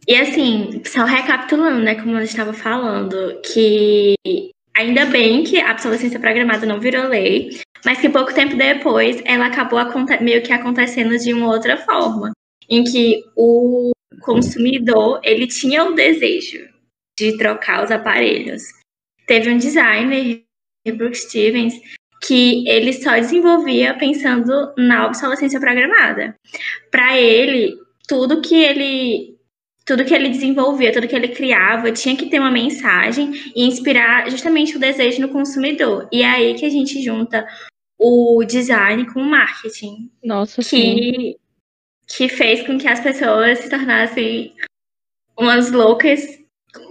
[0.06, 4.14] E assim, só recapitulando, né, como eu estava falando, que
[4.74, 7.50] ainda bem que a obsolescência programada não virou lei,
[7.84, 9.80] mas que pouco tempo depois ela acabou
[10.20, 12.32] meio que acontecendo de uma outra forma,
[12.70, 13.90] em que o
[14.22, 16.66] consumidor ele tinha o desejo
[17.18, 18.62] de trocar os aparelhos.
[19.26, 20.42] Teve um designer,
[20.96, 21.74] Brooke Stevens,
[22.22, 26.34] que ele só desenvolvia pensando na obsolescência programada.
[26.90, 27.76] Para ele,
[28.08, 29.38] tudo que ele
[29.84, 34.30] tudo que ele desenvolvia, tudo que ele criava, tinha que ter uma mensagem e inspirar
[34.30, 36.06] justamente o desejo no consumidor.
[36.12, 37.46] E é aí que a gente junta
[37.98, 40.78] o design com o marketing, Nossa, sim.
[40.78, 41.36] que,
[42.06, 44.54] que fez com que as pessoas se tornassem
[45.38, 46.20] umas loucas,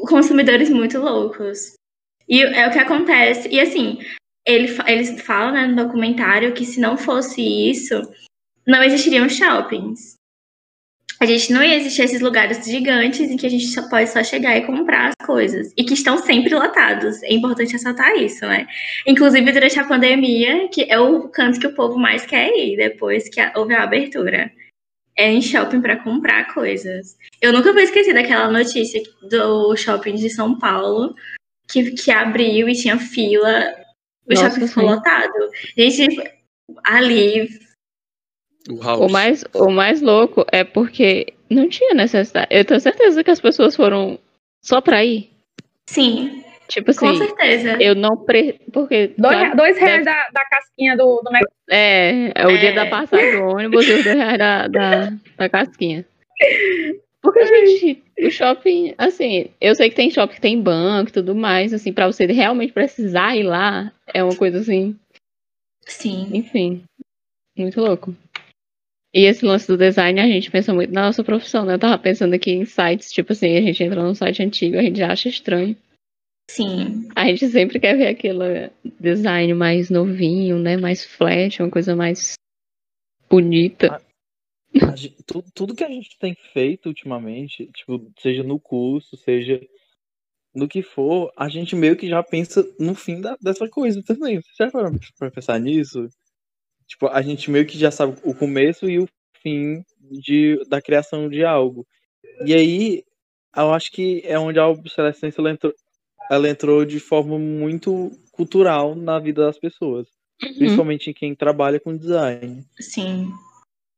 [0.07, 1.73] consumidores muito loucos.
[2.27, 3.47] E é o que acontece.
[3.49, 3.99] E assim,
[4.43, 8.01] ele, eles falam né, no documentário que se não fosse isso,
[8.65, 10.17] não existiriam shoppings.
[11.19, 14.23] A gente não ia existir esses lugares gigantes em que a gente só pode só
[14.23, 15.73] chegar e comprar as coisas.
[15.75, 17.23] E que estão sempre lotados.
[17.23, 18.67] É importante ressaltar isso, né?
[19.05, 23.27] Inclusive durante a pandemia, que é o canto que o povo mais quer ir depois
[23.29, 24.51] que houve a abertura.
[25.17, 27.17] É em shopping para comprar coisas.
[27.41, 31.15] Eu nunca vou esquecer daquela notícia do shopping de São Paulo,
[31.67, 33.73] que, que abriu e tinha fila.
[34.27, 35.33] O Nossa, shopping ficou lotado.
[35.75, 36.07] Gente,
[36.83, 37.49] ali
[38.69, 42.47] o, o, mais, o mais louco é porque não tinha necessidade.
[42.49, 44.19] Eu tenho certeza que as pessoas foram
[44.63, 45.29] só pra ir.
[45.85, 46.43] Sim.
[46.67, 47.81] Tipo assim, com certeza.
[47.81, 48.17] Eu não.
[48.17, 48.59] Pre...
[48.73, 49.13] Porque.
[49.17, 50.17] Dois, dois reais deve...
[50.17, 51.31] da, da casquinha do, do
[51.69, 52.57] É, é o é.
[52.57, 56.05] dia da passagem do ônibus e os dois reais da, da, da casquinha.
[57.21, 61.33] Porque, gente, o shopping, assim, eu sei que tem shopping que tem banco e tudo
[61.33, 64.95] mais, assim, pra você realmente precisar ir lá, é uma coisa assim.
[65.85, 66.29] Sim.
[66.33, 66.83] Enfim,
[67.57, 68.13] muito louco.
[69.17, 71.73] E esse lance do design, a gente pensa muito na nossa profissão, né?
[71.73, 74.83] Eu tava pensando aqui em sites, tipo assim, a gente entra num site antigo, a
[74.83, 75.75] gente já acha estranho.
[76.51, 77.09] Sim.
[77.15, 80.77] A gente sempre quer ver aquele design mais novinho, né?
[80.77, 82.35] Mais flat, uma coisa mais
[83.27, 83.99] bonita.
[84.79, 89.17] A, a gente, tudo, tudo que a gente tem feito ultimamente, tipo, seja no curso,
[89.17, 89.59] seja
[90.53, 94.39] no que for, a gente meio que já pensa no fim da, dessa coisa também.
[94.39, 94.69] Você já
[95.17, 96.07] pra pensar nisso?
[96.87, 99.07] Tipo, a gente meio que já sabe o começo e o
[99.41, 101.85] fim de, da criação de algo.
[102.45, 103.03] E aí,
[103.55, 105.73] eu acho que é onde a obsolescência ela entrou,
[106.29, 110.07] ela entrou de forma muito cultural na vida das pessoas.
[110.41, 110.53] Uhum.
[110.53, 112.63] Principalmente em quem trabalha com design.
[112.79, 113.31] Sim.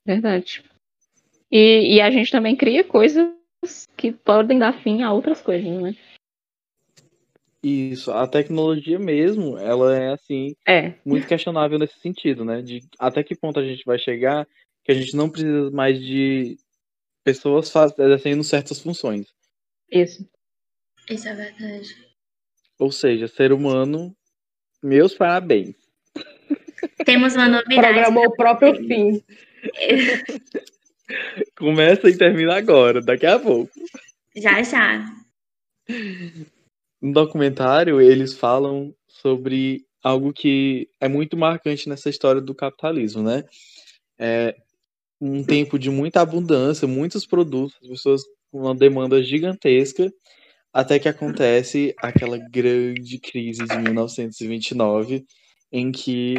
[0.05, 0.63] Verdade.
[1.51, 3.27] E, e a gente também cria coisas
[3.97, 5.95] que podem dar fim a outras coisas, né?
[7.61, 10.93] Isso, a tecnologia mesmo, ela é assim, é.
[11.05, 12.61] muito questionável nesse sentido, né?
[12.61, 14.47] De até que ponto a gente vai chegar
[14.83, 16.57] que a gente não precisa mais de
[17.23, 19.27] pessoas exercendo certas funções.
[19.91, 20.27] Isso.
[21.09, 21.89] Isso é verdade.
[22.79, 24.15] Ou seja, ser humano,
[24.81, 25.75] meus parabéns.
[27.05, 27.81] Temos uma novidade.
[27.81, 29.21] Programou o próprio fim.
[31.57, 33.71] Começa e termina agora, daqui a pouco.
[34.35, 35.05] Já, já.
[37.01, 43.43] No documentário, eles falam sobre algo que é muito marcante nessa história do capitalismo, né?
[44.17, 44.55] É
[45.21, 50.11] um tempo de muita abundância, muitos produtos, as pessoas com uma demanda gigantesca,
[50.73, 55.25] até que acontece aquela grande crise de 1929,
[55.71, 56.35] em que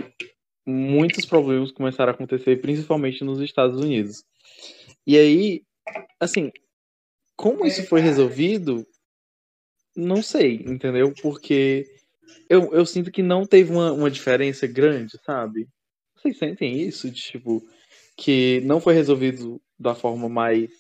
[0.67, 4.25] muitos problemas começaram a acontecer, principalmente nos Estados Unidos.
[5.07, 5.63] E aí,
[6.19, 6.51] assim,
[7.37, 8.87] como isso foi resolvido,
[9.97, 11.13] não sei, entendeu?
[11.23, 11.87] Porque
[12.49, 15.69] eu, eu sinto que não teve uma, uma diferença grande, sabe?
[16.17, 17.11] Vocês sentem isso?
[17.11, 17.63] De, tipo,
[18.17, 20.71] que não foi resolvido da forma mais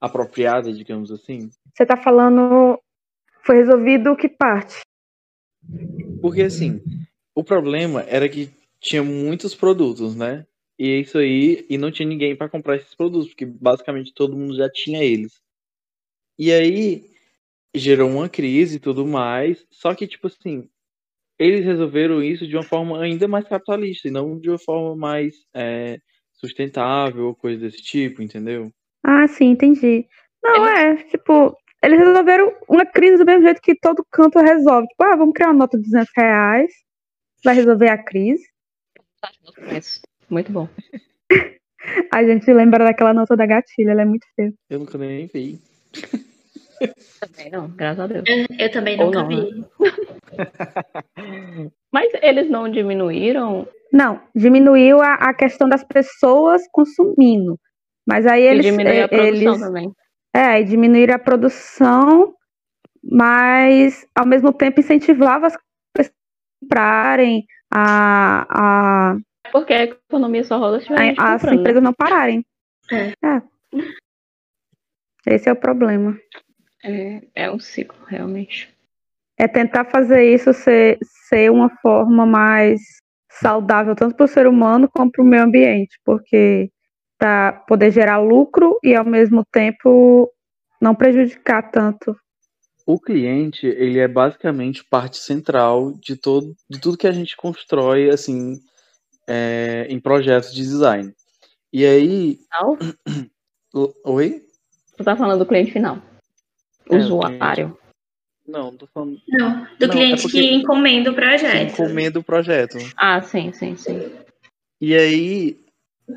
[0.00, 1.50] apropriada, digamos assim?
[1.74, 2.80] Você tá falando.
[3.44, 4.80] Foi resolvido que parte?
[6.20, 6.80] Porque assim,
[7.34, 10.46] o problema era que tinha muitos produtos, né?
[10.78, 14.56] E isso aí, e não tinha ninguém para comprar esses produtos, porque basicamente todo mundo
[14.56, 15.40] já tinha eles.
[16.38, 17.09] E aí,
[17.74, 19.66] gerou uma crise e tudo mais.
[19.70, 20.68] Só que, tipo assim,
[21.38, 25.34] eles resolveram isso de uma forma ainda mais capitalista e não de uma forma mais
[25.54, 25.98] é,
[26.32, 28.70] sustentável ou coisa desse tipo, entendeu?
[29.02, 30.06] Ah, sim, entendi.
[30.42, 34.86] Não, é, tipo, eles resolveram uma crise do mesmo jeito que todo canto resolve.
[34.88, 36.72] Tipo, ah, vamos criar uma nota de 200 reais,
[37.42, 38.46] vai resolver a crise.
[40.28, 40.68] Muito bom.
[42.12, 44.52] a gente lembra daquela nota da gatilha, ela é muito feia.
[44.68, 45.58] Eu nunca nem vi.
[47.20, 48.24] Também não, graças a Deus.
[48.26, 49.36] Eu, eu também nunca não, vi.
[49.36, 49.64] Né?
[51.92, 53.68] Mas eles não diminuíram?
[53.92, 57.58] Não, diminuiu a, a questão das pessoas consumindo.
[58.06, 58.66] Mas aí eles.
[58.66, 59.92] E diminuiu a produção eles, também.
[60.34, 62.34] É, e diminuíram a produção,
[63.02, 65.56] mas ao mesmo tempo incentivava as
[65.92, 69.12] pessoas a comprarem, a.
[69.12, 69.16] a
[69.50, 70.86] Porque a economia só rola se
[71.18, 72.44] As empresas não pararem.
[72.90, 73.12] É.
[73.24, 73.42] é.
[75.26, 76.16] Esse é o problema.
[76.84, 78.72] É, é um ciclo, realmente.
[79.38, 82.80] É tentar fazer isso ser, ser uma forma mais
[83.30, 86.70] saudável, tanto para o ser humano como para o meio ambiente, porque
[87.18, 90.30] para poder gerar lucro e ao mesmo tempo
[90.80, 92.16] não prejudicar tanto.
[92.86, 98.08] O cliente, ele é basicamente parte central de todo de tudo que a gente constrói
[98.08, 98.58] assim
[99.28, 101.14] é, em projetos de design.
[101.72, 102.38] E aí,
[104.04, 104.42] Oi?
[104.96, 106.02] Tu tá falando do cliente final.
[106.90, 107.76] É, usuário.
[108.46, 109.20] Não, tô falando.
[109.28, 111.72] Não, do Não, cliente é que encomenda o projeto.
[111.72, 112.78] encomenda o projeto.
[112.96, 114.10] Ah, sim, sim, sim.
[114.80, 115.60] E aí,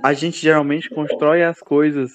[0.03, 2.11] a gente geralmente constrói as coisas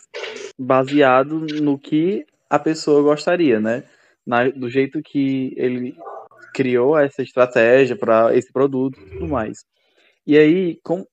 [0.59, 3.85] baseado no que a pessoa gostaria, né?
[4.27, 5.97] Na- do jeito que ele
[6.53, 9.65] criou essa estratégia para esse produto e tudo mais.
[10.27, 11.07] E aí, com-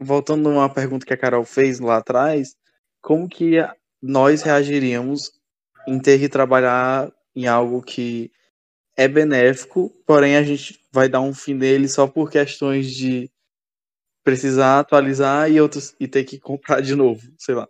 [0.00, 2.54] voltando a uma pergunta que a Carol fez lá atrás,
[3.02, 5.32] como que a- nós reagiríamos
[5.88, 8.30] em ter que trabalhar em algo que
[8.96, 13.30] é benéfico, porém a gente vai dar um fim nele só por questões de
[14.24, 17.68] precisar atualizar e outros e ter que comprar de novo, sei lá.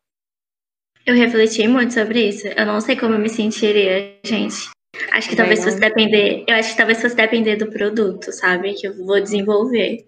[1.06, 2.46] Eu refleti muito sobre isso.
[2.48, 4.70] Eu não sei como eu me sentiria, gente.
[5.12, 5.66] Acho que Também talvez não.
[5.66, 6.44] fosse depender.
[6.48, 8.74] Eu acho que talvez fosse depender do produto, sabe?
[8.74, 10.06] Que eu vou desenvolver.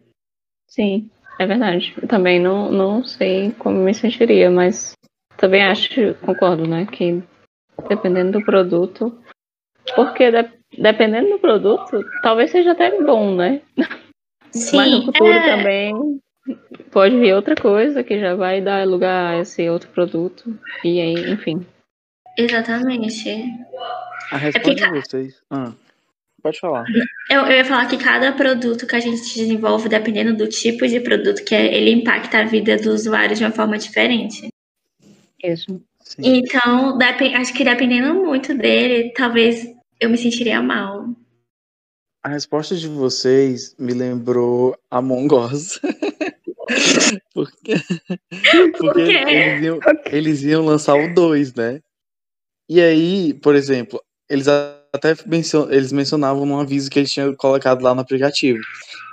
[0.67, 1.09] Sim,
[1.39, 1.95] é verdade.
[2.01, 4.93] Eu também não, não sei como me sentiria, mas
[5.37, 6.87] também acho, concordo, né?
[6.87, 7.23] Que
[7.89, 9.17] dependendo do produto.
[9.95, 13.61] Porque de- dependendo do produto, talvez seja até bom, né?
[13.77, 16.21] Mas no Sim, futuro é, também
[16.91, 20.59] pode vir outra coisa que já vai dar lugar a esse outro produto.
[20.85, 21.65] E aí, enfim.
[22.37, 23.29] exatamente.
[24.33, 25.43] A resposta fica- de vocês.
[25.51, 25.73] Ah,
[26.43, 26.85] pode falar.
[27.31, 31.01] Eu, eu ia falar que cada produto que a gente desenvolve, dependendo do tipo de
[31.01, 34.49] produto que é, ele impacta a vida do usuário de uma forma diferente.
[35.43, 35.81] Isso.
[36.11, 36.23] Sim.
[36.25, 36.99] Então,
[37.37, 39.65] acho que dependendo muito dele, talvez
[40.01, 41.07] eu me sentiria mal.
[42.25, 45.79] A resposta de vocês me lembrou Among Us.
[47.35, 47.75] porque
[48.79, 51.81] porque eles, iam, eles iam lançar o 2, né?
[52.69, 57.83] E aí, por exemplo, eles até mencio- eles mencionavam num aviso que eles tinham colocado
[57.83, 58.61] lá no aplicativo,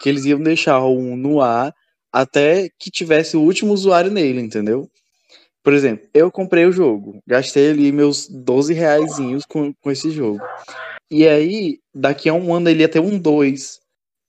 [0.02, 1.74] que eles iam deixar o 1 no ar
[2.12, 4.89] até que tivesse o último usuário nele, entendeu?
[5.68, 10.39] Por exemplo, eu comprei o jogo, gastei ali meus 12 reaisinhos com, com esse jogo.
[11.11, 13.78] E aí, daqui a um ano ele ia ter um 2.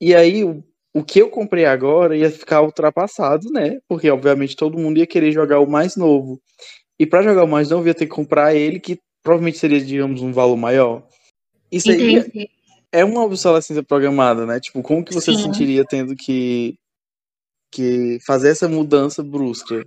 [0.01, 3.79] E aí, o, o que eu comprei agora ia ficar ultrapassado, né?
[3.89, 6.43] Porque, obviamente, todo mundo ia querer jogar o mais novo.
[6.99, 10.21] E para jogar o mais novo, ia ter que comprar ele, que provavelmente seria, digamos,
[10.21, 11.07] um valor maior.
[11.71, 12.49] Isso aí
[12.91, 14.59] é uma obsolescência programada, né?
[14.59, 15.45] Tipo, como que você Sim.
[15.45, 16.77] sentiria tendo que,
[17.71, 19.87] que fazer essa mudança brusca?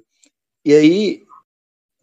[0.63, 1.23] E aí,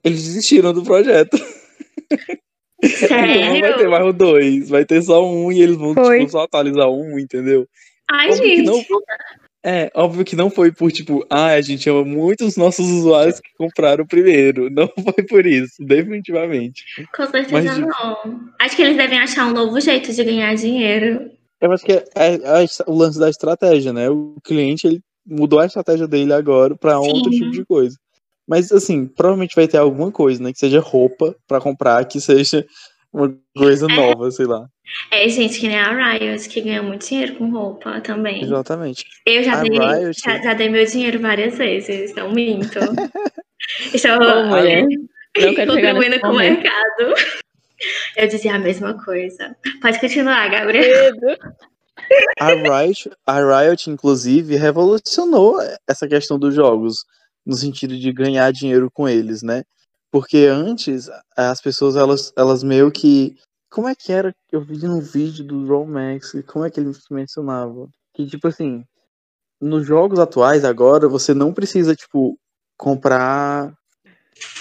[0.05, 1.37] eles desistiram do projeto.
[2.81, 3.27] Então não
[3.61, 3.91] vai ter Sério?
[3.91, 7.67] mais o 2, vai ter só um e eles vão tipo, só atualizar um, entendeu?
[8.09, 8.67] Ai, Óbvio que gente.
[8.67, 9.01] não.
[9.67, 13.41] É, óbvio que não foi por tipo, ah, a gente ama muito os nossos usuários
[13.41, 14.71] que compraram primeiro.
[14.71, 16.85] Não foi por isso, definitivamente.
[17.15, 18.49] Com certeza Mas, tipo- não.
[18.61, 21.29] Acho que eles devem achar um novo jeito de ganhar dinheiro.
[21.61, 24.09] Eu acho que é, é- é o lance da estratégia, né?
[24.09, 27.09] O cliente ele mudou a estratégia dele agora pra Sim.
[27.09, 27.97] outro tipo de coisa.
[28.49, 30.53] Mas assim, provavelmente vai ter alguma coisa, né?
[30.53, 32.65] Que seja roupa pra comprar, que seja
[33.13, 34.67] uma coisa nova, sei lá.
[35.11, 38.43] É, gente, que nem a Riot, que ganha muito dinheiro com roupa também.
[38.43, 39.05] Exatamente.
[39.27, 42.79] Eu já A dei, Riot- já, já dei meu dinheiro várias vezes, não minto.
[43.93, 44.87] Estou mulher.
[45.35, 47.15] Contribuindo com o mercado.
[48.17, 49.55] Eu dizia a mesma coisa.
[49.83, 51.13] Pode continuar, Gabriel.
[52.41, 57.05] A Riot, a Riot, inclusive, revolucionou essa questão dos jogos,
[57.49, 59.65] no sentido de ganhar dinheiro com eles, né?
[60.13, 63.37] Porque antes, as pessoas, elas, elas meio que.
[63.71, 64.35] Como é que era?
[64.53, 67.89] Eu vi no vídeo do Raw Max, como é que ele mencionava?
[68.15, 68.85] Que, tipo assim,
[69.59, 72.39] nos jogos atuais, agora, você não precisa, tipo,
[72.77, 73.75] comprar.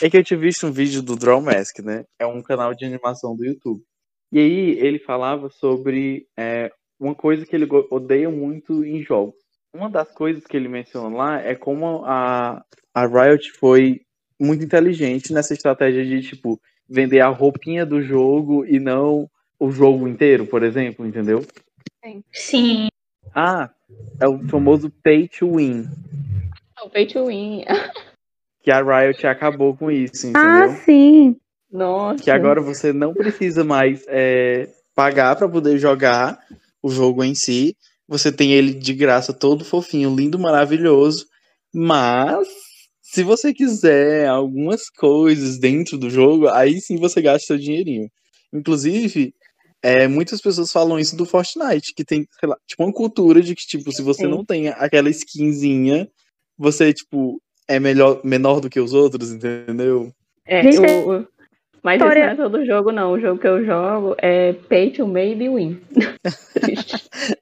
[0.02, 2.06] É que eu tinha visto um vídeo do Draw Mask, né?
[2.18, 3.84] É um canal de animação do YouTube.
[4.32, 9.47] E aí ele falava sobre é, uma coisa que ele odeia muito em jogos.
[9.78, 12.64] Uma das coisas que ele menciona lá é como a,
[12.96, 14.02] a Riot foi
[14.40, 16.60] muito inteligente nessa estratégia de, tipo,
[16.90, 21.46] vender a roupinha do jogo e não o jogo inteiro, por exemplo, entendeu?
[22.32, 22.88] Sim.
[23.36, 23.70] Ah,
[24.20, 25.88] é o famoso pay to win,
[26.84, 27.64] O pay to win.
[28.64, 30.70] que a Riot acabou com isso, Ah, entendeu?
[30.86, 31.36] sim.
[31.72, 32.24] Nossa.
[32.24, 36.40] que agora você não precisa mais é, pagar para poder jogar
[36.82, 37.76] o jogo em si.
[38.08, 41.26] Você tem ele de graça, todo fofinho, lindo, maravilhoso.
[41.74, 42.48] Mas
[43.02, 48.10] se você quiser algumas coisas dentro do jogo, aí sim você gasta seu dinheirinho.
[48.54, 49.34] Inclusive,
[49.84, 53.54] é, muitas pessoas falam isso do Fortnite, que tem, sei lá, tipo, uma cultura de
[53.54, 54.30] que, tipo, se você Sim.
[54.30, 56.08] não tem aquela skinzinha,
[56.58, 60.12] você, tipo, é melhor, menor do que os outros, entendeu?
[60.46, 61.28] É, Gente, o, o-
[61.88, 63.12] mas história- esse não é todo jogo, não.
[63.14, 65.82] O jogo que eu jogo é Pay to Maybe Win.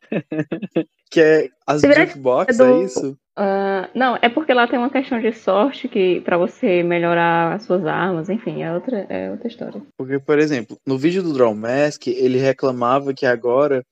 [1.12, 3.18] Que é as jukebox, do- é isso?
[3.38, 7.64] Ah, não, é porque lá tem uma questão de sorte que para você melhorar as
[7.64, 9.82] suas armas, enfim, é outra, é outra história.
[9.98, 13.84] Porque, por exemplo, no vídeo do Draw Mask, ele reclamava que agora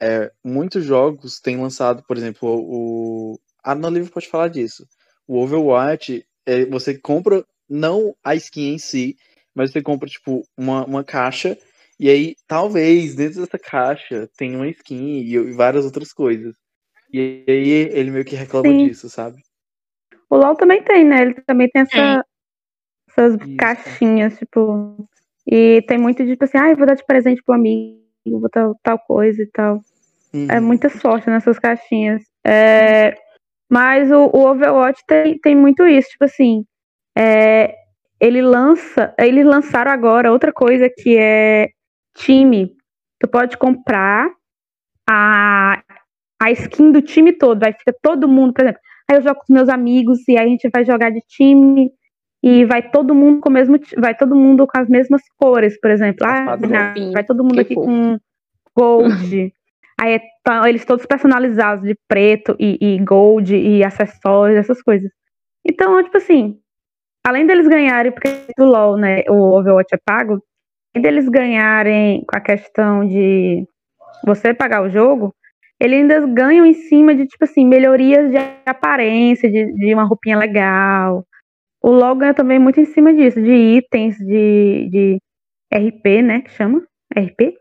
[0.00, 3.38] é, muitos jogos têm lançado, por exemplo, o.
[3.62, 4.84] Ah, no livro pode falar disso.
[5.26, 9.16] O Overwatch, é, você compra não a skin em si,
[9.58, 11.58] mas você compra, tipo, uma, uma caixa,
[11.98, 16.54] e aí talvez dentro dessa caixa tenha uma skin e, e várias outras coisas.
[17.12, 18.86] E aí ele meio que reclama Sim.
[18.86, 19.42] disso, sabe?
[20.30, 21.22] O LoL também tem, né?
[21.22, 22.24] Ele também tem essa,
[23.10, 23.56] essas Isso.
[23.58, 25.08] caixinhas, tipo.
[25.44, 28.48] E tem muito de, tipo assim, ah, eu vou dar de presente pro amigo, vou
[28.48, 29.82] tal, tal coisa e tal.
[30.32, 30.66] É Uhum.
[30.66, 32.22] muita sorte nessas caixinhas.
[32.46, 33.16] É,
[33.68, 36.64] mas o, o Overwatch tem, tem muito isso, tipo assim.
[37.16, 37.74] é,
[38.20, 39.14] ele lança.
[39.18, 41.68] Eles lançaram agora outra coisa que é
[42.16, 42.72] time.
[43.20, 44.30] Tu pode comprar
[45.08, 45.82] a,
[46.40, 47.64] a skin do time todo.
[47.64, 48.80] Aí fica todo mundo, por exemplo.
[49.10, 51.90] Aí eu jogo com os meus amigos e aí a gente vai jogar de time.
[52.42, 55.90] E vai todo mundo com o mesmo, vai todo mundo com as mesmas cores, por
[55.90, 56.24] exemplo.
[56.24, 56.56] Ah,
[57.12, 57.86] vai todo mundo Que aqui fofo.
[57.86, 58.18] com
[58.76, 59.52] gold.
[60.00, 65.10] Aí é eles todos personalizados de preto e, e gold e acessórios, essas coisas.
[65.66, 66.56] Então, tipo assim,
[67.28, 70.42] além deles ganharem, porque do LoL, né, o Overwatch é pago,
[70.94, 73.64] além deles ganharem com a questão de
[74.24, 75.34] você pagar o jogo,
[75.80, 80.36] eles ainda ganham em cima de, tipo assim, melhorias de aparência, de, de uma roupinha
[80.36, 81.24] legal.
[81.82, 85.18] O LoL ganha também muito em cima disso, de itens, de, de
[85.72, 86.82] RP, né, que chama?
[87.16, 87.54] RP?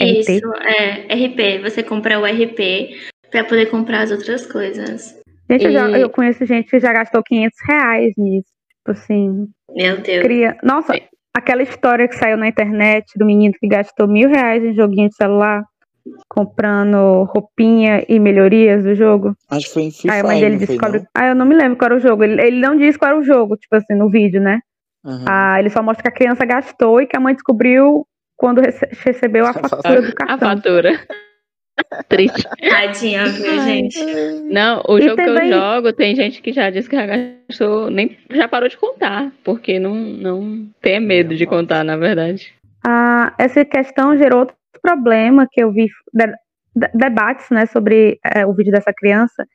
[0.00, 0.66] Isso, RP.
[0.66, 1.62] é RP.
[1.62, 2.96] Você compra o RP
[3.30, 5.14] pra poder comprar as outras coisas.
[5.48, 8.48] Gente, eu, já- E- eu conheço gente que já gastou 500 reais nisso.
[8.80, 10.22] Tipo assim, Meu Deus.
[10.24, 10.56] cria...
[10.62, 10.94] Nossa,
[11.36, 15.14] aquela história que saiu na internet do menino que gastou mil reais em joguinho de
[15.16, 15.62] celular,
[16.28, 19.34] comprando roupinha e melhorias do jogo.
[19.50, 21.00] Acho que foi em Free Aí a mãe dele descobre.
[21.00, 21.06] não?
[21.14, 22.24] Ah, eu não me lembro qual era o jogo.
[22.24, 24.60] Ele, ele não disse qual era o jogo, tipo assim, no vídeo, né?
[25.04, 25.24] Aham.
[25.28, 28.06] Ah, ele só mostra que a criança gastou e que a mãe descobriu
[28.36, 30.38] quando rece- recebeu a A fatura do A cartão.
[30.56, 30.90] fatura.
[32.08, 32.42] Triste.
[32.68, 33.98] Tadinha, viu, gente?
[34.50, 37.06] Não, o E jogo que eu também- jogo, tem gente que já disse que já
[37.06, 42.52] gastou, nem já parou de contar, porque não, não tem medo de contar, na verdade.
[42.86, 46.26] Ah, essa questão gerou outro problema que eu vi, de-
[46.74, 49.46] de- debates, né, sobre é, o vídeo dessa criança,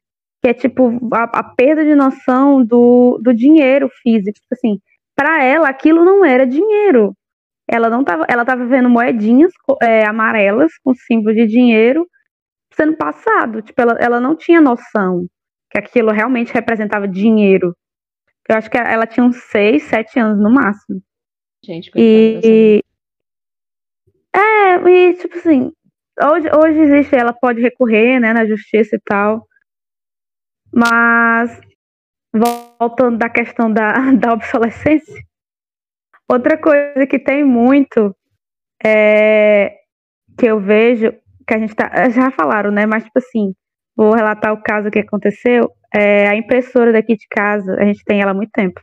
[0.44, 4.34] que é tipo a, a perda de noção do, do dinheiro físico.
[4.40, 4.80] Tipo assim,
[5.16, 7.14] para ela aquilo não era dinheiro.
[7.68, 9.52] Ela não tava, ela tava vendo moedinhas
[9.82, 12.06] é, amarelas com símbolo de dinheiro
[12.76, 13.62] sendo passado.
[13.62, 15.26] Tipo, ela, ela não tinha noção
[15.70, 17.76] que aquilo realmente representava dinheiro.
[18.48, 21.02] Eu acho que ela tinha uns 6, 7 anos no máximo.
[21.64, 22.82] Gente, dessa E.
[24.36, 25.72] É, e tipo assim,
[26.22, 29.48] hoje, hoje existe, ela pode recorrer, né, na justiça e tal.
[30.72, 31.60] Mas
[32.34, 35.16] voltando da questão da, da obsolescência,
[36.30, 38.16] outra coisa que tem muito
[38.86, 39.80] é
[40.38, 41.14] que eu vejo,
[41.48, 42.10] que a gente tá.
[42.10, 42.86] Já falaram, né?
[42.86, 43.54] Mas tipo assim,
[43.96, 45.70] vou relatar o caso que aconteceu.
[45.94, 48.82] É, a impressora daqui de casa, a gente tem ela há muito tempo.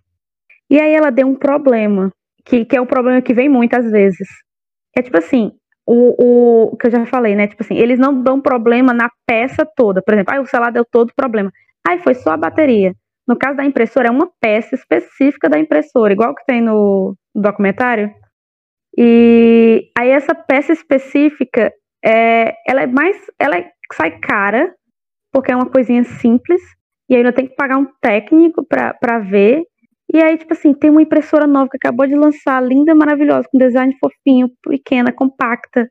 [0.70, 2.10] E aí ela deu um problema
[2.44, 4.26] que, que é um problema que vem muitas vezes.
[4.96, 5.52] É tipo assim,
[5.86, 7.46] o, o que eu já falei, né?
[7.46, 10.02] Tipo assim, eles não dão problema na peça toda.
[10.02, 11.52] Por exemplo, ah, o celular deu todo problema.
[11.86, 12.94] Aí foi só a bateria.
[13.26, 18.12] No caso da impressora, é uma peça específica da impressora, igual que tem no documentário.
[18.96, 21.72] E aí essa peça específica,
[22.04, 23.56] é, ela é mais, ela
[23.92, 24.74] sai cara,
[25.32, 26.60] porque é uma coisinha simples,
[27.08, 29.62] e ainda tem que pagar um técnico pra ver.
[30.12, 33.58] E aí, tipo assim, tem uma impressora nova que acabou de lançar, linda, maravilhosa, com
[33.58, 35.88] design fofinho, pequena, compacta.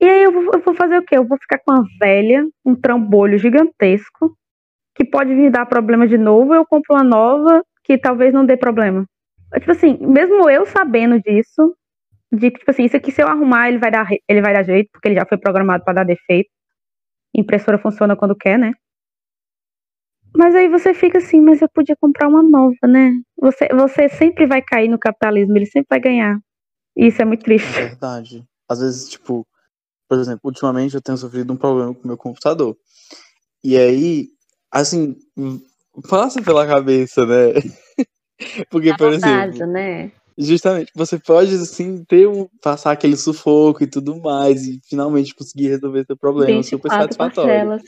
[0.00, 1.16] E aí eu vou, eu vou fazer o quê?
[1.16, 4.36] Eu vou ficar com uma velha, um trambolho gigantesco,
[4.94, 8.56] que pode me dar problema de novo, eu compro uma nova que talvez não dê
[8.56, 9.04] problema.
[9.54, 11.74] Tipo assim, mesmo eu sabendo disso,
[12.34, 14.62] de que, tipo assim, isso aqui se eu arrumar, ele vai dar, ele vai dar
[14.64, 16.50] jeito, porque ele já foi programado para dar defeito.
[17.34, 18.72] Impressora funciona quando quer, né?
[20.36, 23.12] Mas aí você fica assim, mas eu podia comprar uma nova, né?
[23.40, 26.38] Você, você sempre vai cair no capitalismo, ele sempre vai ganhar.
[26.96, 27.72] E isso é muito É triste.
[27.72, 28.44] verdade.
[28.68, 29.46] Às vezes, tipo,
[30.08, 32.76] por exemplo, ultimamente eu tenho sofrido um problema com o meu computador.
[33.62, 34.28] E aí,
[34.72, 35.16] assim,
[36.08, 37.52] passa pela cabeça, né?
[38.70, 40.10] Porque, Dá por vontade, exemplo, né?
[40.36, 45.68] Justamente, você pode, assim, ter um, passar aquele sufoco e tudo mais, e finalmente conseguir
[45.68, 47.50] resolver seu problema super 24 satisfatório.
[47.50, 47.82] parcelas.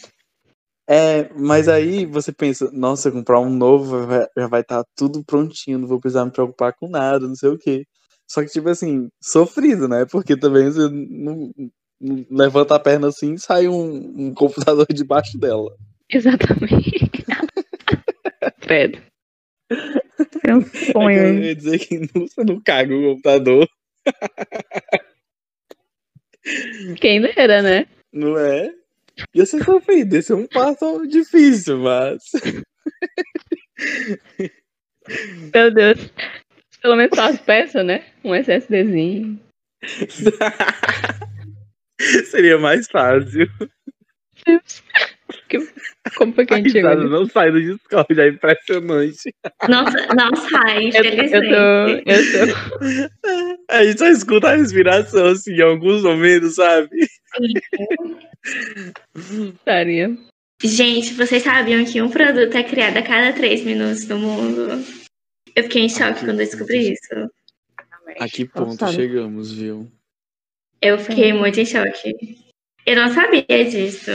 [0.88, 5.88] É, mas aí você pensa, nossa, comprar um novo já vai estar tudo prontinho, não
[5.88, 7.84] vou precisar me preocupar com nada, não sei o quê.
[8.28, 10.05] Só que, tipo assim, sofrido, né?
[10.05, 11.53] Porque também você não,
[12.30, 15.74] levanta a perna assim e sai um, um computador debaixo dela.
[16.09, 17.11] Exatamente.
[18.61, 18.99] Credo.
[20.47, 21.18] É um É sonho.
[21.18, 23.68] eu ia dizer que não- você não caga o computador,
[27.01, 27.86] Quem dera, né?
[28.12, 28.72] não é?
[29.34, 32.22] E você foi feito, esse é um passo difícil, mas.
[35.55, 36.11] Meu Deus.
[36.82, 38.05] Pelo menos só as peças, né?
[38.22, 39.40] Um SSDzinho.
[42.30, 43.49] Seria mais fácil.
[46.16, 49.35] Como foi que a A gente chegou não sai do Discord, é impressionante.
[49.68, 51.49] Nossa, não sai, Eu, eu infelizmente.
[51.51, 52.11] tô.
[52.11, 53.72] Eu tô.
[53.74, 56.89] A gente só escuta a respiração, assim, em alguns momentos, sabe?
[59.14, 60.16] Estaria.
[60.62, 64.85] Gente, vocês sabiam que um produto é criado a cada três minutos no mundo?
[65.55, 67.31] Eu fiquei em choque quando eu descobri isso.
[68.18, 69.91] A que ponto chegamos, viu?
[70.81, 72.45] Eu fiquei muito em choque.
[72.87, 74.11] Eu não sabia disso.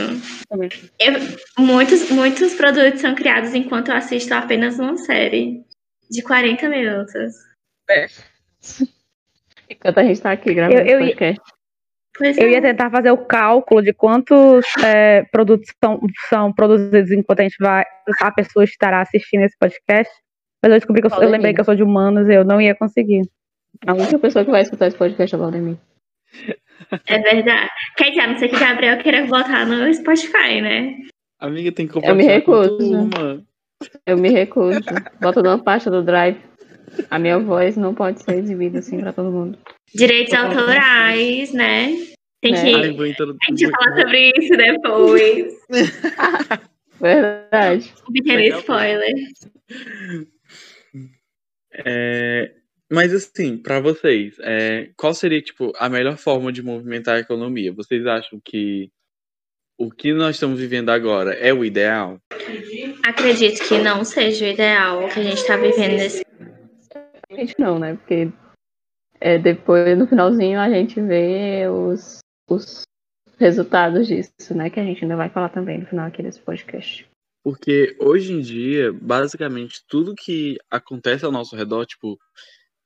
[0.98, 5.62] Eu- muitos, muitos produtos são criados enquanto eu assisto apenas uma série
[6.10, 7.34] de 40 minutos.
[9.68, 11.42] Enquanto a gente tá aqui gravando Eu- eu ia- podcast.
[12.20, 12.50] Eu é.
[12.52, 15.98] ia tentar fazer o cálculo de quantos é, produtos são,
[16.28, 17.84] são produzidos enquanto a gente vai,
[18.20, 20.12] a pessoa estará assistindo esse podcast.
[20.62, 22.44] Mas eu descobri que eu, sou- eu lembrei que eu sou de humanos e eu
[22.44, 23.22] não ia conseguir.
[23.86, 25.76] A única pessoa que vai escutar esse podcast é o Valdemir.
[27.06, 27.70] É verdade.
[27.96, 30.96] Quer dizer, a não ser que o Gabriel queira botar no Spotify, né?
[31.40, 32.78] Amiga, tem que Eu me com recuso.
[32.78, 33.42] turma.
[34.06, 34.80] Eu me recuso.
[35.20, 36.38] Bota numa pasta do Drive.
[37.10, 39.58] A minha voz não pode ser exibida assim pra todo mundo.
[39.94, 41.92] Direitos autorais, né?
[42.40, 42.60] Tem É.
[42.60, 42.74] que.
[42.74, 43.40] Ai, vou introduzir.
[43.42, 45.54] A gente vai falar sobre isso depois.
[47.00, 47.92] Verdade.
[48.12, 49.14] Pequeno Daqui a spoiler.
[51.72, 52.52] É,
[52.92, 57.72] mas assim, pra vocês, é, qual seria tipo a melhor forma de movimentar a economia?
[57.72, 58.90] Vocês acham que
[59.78, 62.18] o que nós estamos vivendo agora é o ideal?
[63.02, 66.22] Acredito que não seja o ideal que a gente tá vivendo nesse.
[67.58, 67.94] Não, né?
[67.94, 68.30] Porque
[69.18, 72.82] é, depois, no finalzinho, a gente vê os, os
[73.38, 74.68] resultados disso, né?
[74.68, 77.06] Que a gente ainda vai falar também no final aqui desse podcast.
[77.42, 82.18] Porque hoje em dia, basicamente, tudo que acontece ao nosso redor, tipo,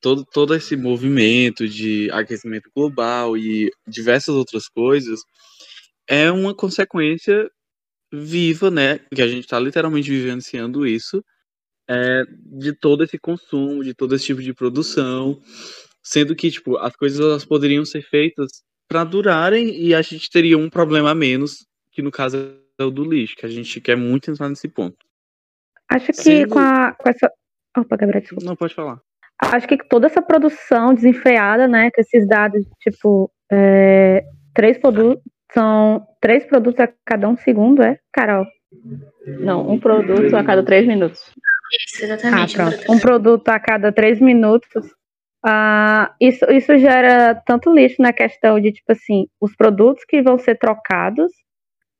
[0.00, 5.20] todo, todo esse movimento de aquecimento global e diversas outras coisas,
[6.08, 7.50] é uma consequência
[8.12, 9.00] viva, né?
[9.14, 11.24] Que a gente está literalmente vivenciando isso,
[11.88, 12.22] é,
[12.58, 15.40] de todo esse consumo, de todo esse tipo de produção,
[16.02, 20.56] sendo que, tipo, as coisas elas poderiam ser feitas para durarem e a gente teria
[20.56, 22.36] um problema a menos, que no caso
[22.78, 24.96] é o do lixo, que a gente quer muito entrar nesse ponto.
[25.88, 27.30] Acho que Sendo- com, a, com essa.
[27.76, 28.44] Opa, Gabriel, desculpa.
[28.44, 29.00] Não pode falar.
[29.40, 34.24] Acho que toda essa produção desenfreada, né, com esses dados, tipo, é,
[34.54, 35.22] três produtos,
[35.52, 38.46] são três produtos a cada um segundo, é, Carol?
[39.26, 41.20] Não, um produto a cada três minutos.
[41.72, 42.54] Isso, Ah, exatamente.
[42.54, 42.92] pronto.
[42.92, 44.86] Um produto a cada três minutos.
[45.44, 50.38] Ah, isso, isso gera tanto lixo na questão de, tipo assim, os produtos que vão
[50.38, 51.30] ser trocados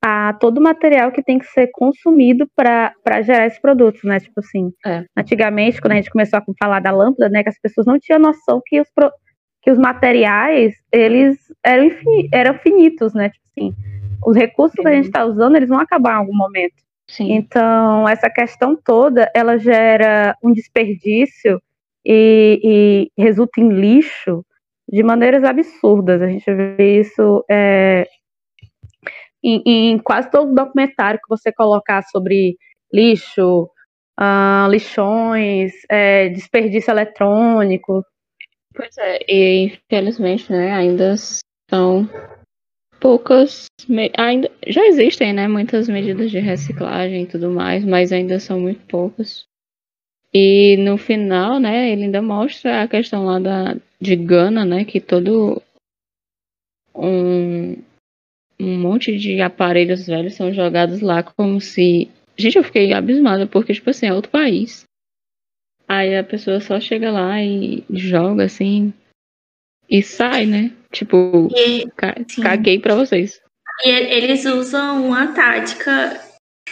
[0.05, 2.93] a todo o material que tem que ser consumido para
[3.23, 4.21] gerar esses produtos, né?
[4.21, 5.05] Tipo assim, É.
[5.17, 8.21] antigamente, quando a gente começou a falar da lâmpada, né, que as pessoas não tinham
[8.21, 9.11] noção que os, pro-
[9.63, 13.31] que os materiais, eles eram, infini- eram finitos, né?
[13.31, 13.75] Tipo assim,
[14.25, 16.75] os recursos que a gente está usando, eles vão acabar em algum momento.
[17.09, 17.33] Sim.
[17.33, 21.61] Então, essa questão toda, ela gera um desperdício
[22.05, 24.45] e, e resulta em lixo
[24.89, 26.21] de maneiras absurdas.
[26.23, 28.07] A gente vê isso é,
[29.47, 32.57] em, em quase todo documentário que você colocar sobre
[32.93, 33.71] lixo,
[34.17, 38.05] ah, lixões, é, desperdício eletrônico.
[38.75, 41.15] Pois é, e infelizmente, né, ainda
[41.71, 42.09] são
[43.01, 43.67] poucas.
[44.19, 48.85] Ainda, já existem, né, muitas medidas de reciclagem e tudo mais, mas ainda são muito
[48.87, 49.45] poucas.
[50.35, 55.01] E no final, né, ele ainda mostra a questão lá da, de Gana, né, que
[55.01, 55.63] todo
[56.95, 57.77] um,
[58.59, 62.09] um monte de aparelhos velhos são jogados lá como se.
[62.37, 64.85] Gente, eu fiquei abismada, porque, tipo assim, é outro país.
[65.89, 68.93] Aí a pessoa só chega lá e joga assim
[69.89, 70.73] e sai, né?
[70.91, 71.87] Tipo, E,
[72.43, 73.41] caguei pra vocês.
[73.85, 76.21] e eles usam uma tática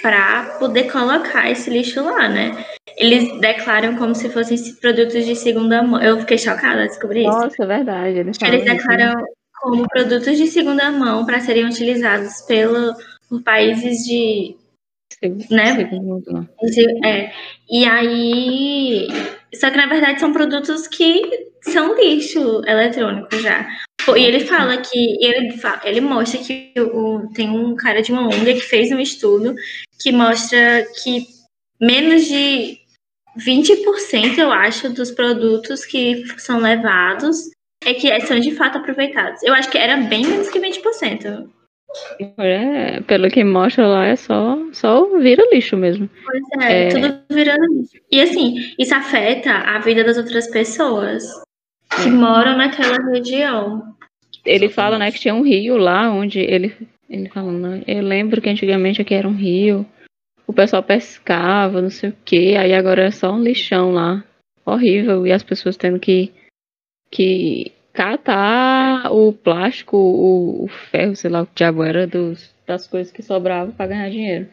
[0.02, 2.50] para poder colocar esse lixo lá, né?
[2.96, 6.02] Eles declaram como se fossem produtos de segunda mão.
[6.02, 7.30] Eu fiquei chocada ao descobrir isso.
[7.30, 8.18] Nossa, é verdade.
[8.18, 9.14] Eles, Eles isso, né?
[9.60, 12.94] Como produtos de segunda mão para serem utilizados pelo,
[13.28, 14.56] por países de.
[15.50, 15.72] Né?
[16.62, 17.32] de- é,
[17.70, 19.08] e aí.
[19.54, 21.22] Só que na verdade são produtos que
[21.62, 23.66] são lixo eletrônico já.
[24.16, 28.54] E ele fala que ele, ele mostra que o, tem um cara de uma ONG
[28.54, 29.54] que fez um estudo
[29.98, 31.26] que mostra que
[31.80, 32.78] menos de
[33.38, 37.53] 20%, eu acho, dos produtos que são levados
[37.84, 39.42] é que são de fato aproveitados.
[39.42, 41.48] Eu acho que era bem menos que 20%.
[42.38, 46.08] É, pelo que mostra lá, é só, só vira lixo mesmo.
[46.24, 46.88] Pois é, É.
[46.88, 47.98] tudo virando lixo.
[48.10, 51.22] E assim, isso afeta a vida das outras pessoas
[52.02, 53.82] que moram naquela região.
[54.44, 56.74] Ele fala, né, que tinha um rio lá onde ele.
[57.08, 59.86] Ele fala, né, eu lembro que antigamente aqui era um rio.
[60.46, 62.56] O pessoal pescava, não sei o quê.
[62.58, 64.22] Aí agora é só um lixão lá.
[64.66, 65.26] Horrível.
[65.26, 66.32] E as pessoas tendo que,
[67.14, 72.88] que catar o plástico, o, o ferro, sei lá o que diabo era, dos, das
[72.88, 74.48] coisas que sobravam pra ganhar dinheiro.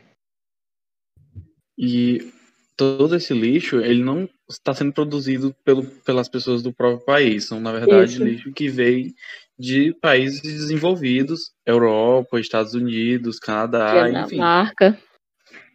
[1.75, 2.31] E
[2.77, 7.47] todo esse lixo, ele não está sendo produzido pelo, pelas pessoas do próprio país.
[7.47, 8.23] São, na verdade, Isso.
[8.23, 9.11] lixo que veio
[9.57, 14.37] de países desenvolvidos, Europa, Estados Unidos, Canadá, da enfim.
[14.37, 14.99] marca.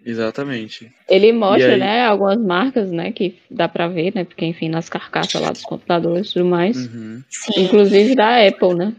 [0.06, 0.92] Exatamente.
[1.08, 1.80] Ele mostra, aí?
[1.80, 5.62] né, algumas marcas, né, que dá pra ver, né, porque enfim, nas carcaças lá dos
[5.62, 6.86] computadores e tudo mais.
[6.86, 7.22] Uhum.
[7.56, 8.94] Inclusive da Apple, né?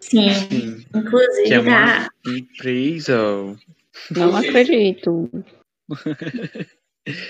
[0.00, 0.28] sim.
[0.30, 0.84] Sim.
[0.94, 2.08] Inclusive Que é da.
[2.26, 3.56] uma empresa.
[4.10, 5.30] Não acredito.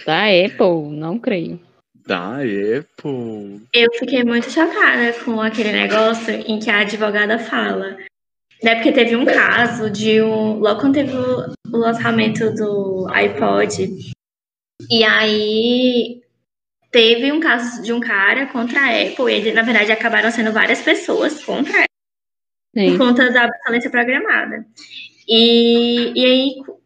[0.05, 1.61] Da Apple, não creio.
[2.07, 3.63] Da Apple.
[3.73, 7.97] Eu fiquei muito chocada com aquele negócio em que a advogada fala.
[8.63, 10.59] Né, porque teve um caso de um.
[10.59, 14.13] Logo quando teve o, o lançamento do iPod.
[14.91, 16.21] E aí
[16.91, 19.31] teve um caso de um cara contra a Apple.
[19.31, 21.85] E ele, na verdade acabaram sendo várias pessoas contra a
[22.77, 22.91] Sim.
[22.91, 24.67] por conta da obsolescência programada.
[25.27, 26.80] E, e aí,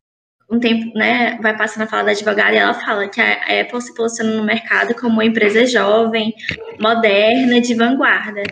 [0.51, 3.81] um tempo, né, vai passando a fala da advogada e ela fala que a Apple
[3.81, 6.35] se posiciona no mercado como uma empresa jovem,
[6.79, 8.43] moderna, de vanguarda.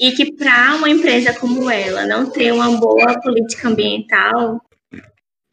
[0.00, 4.60] E que para uma empresa como ela não ter uma boa política ambiental,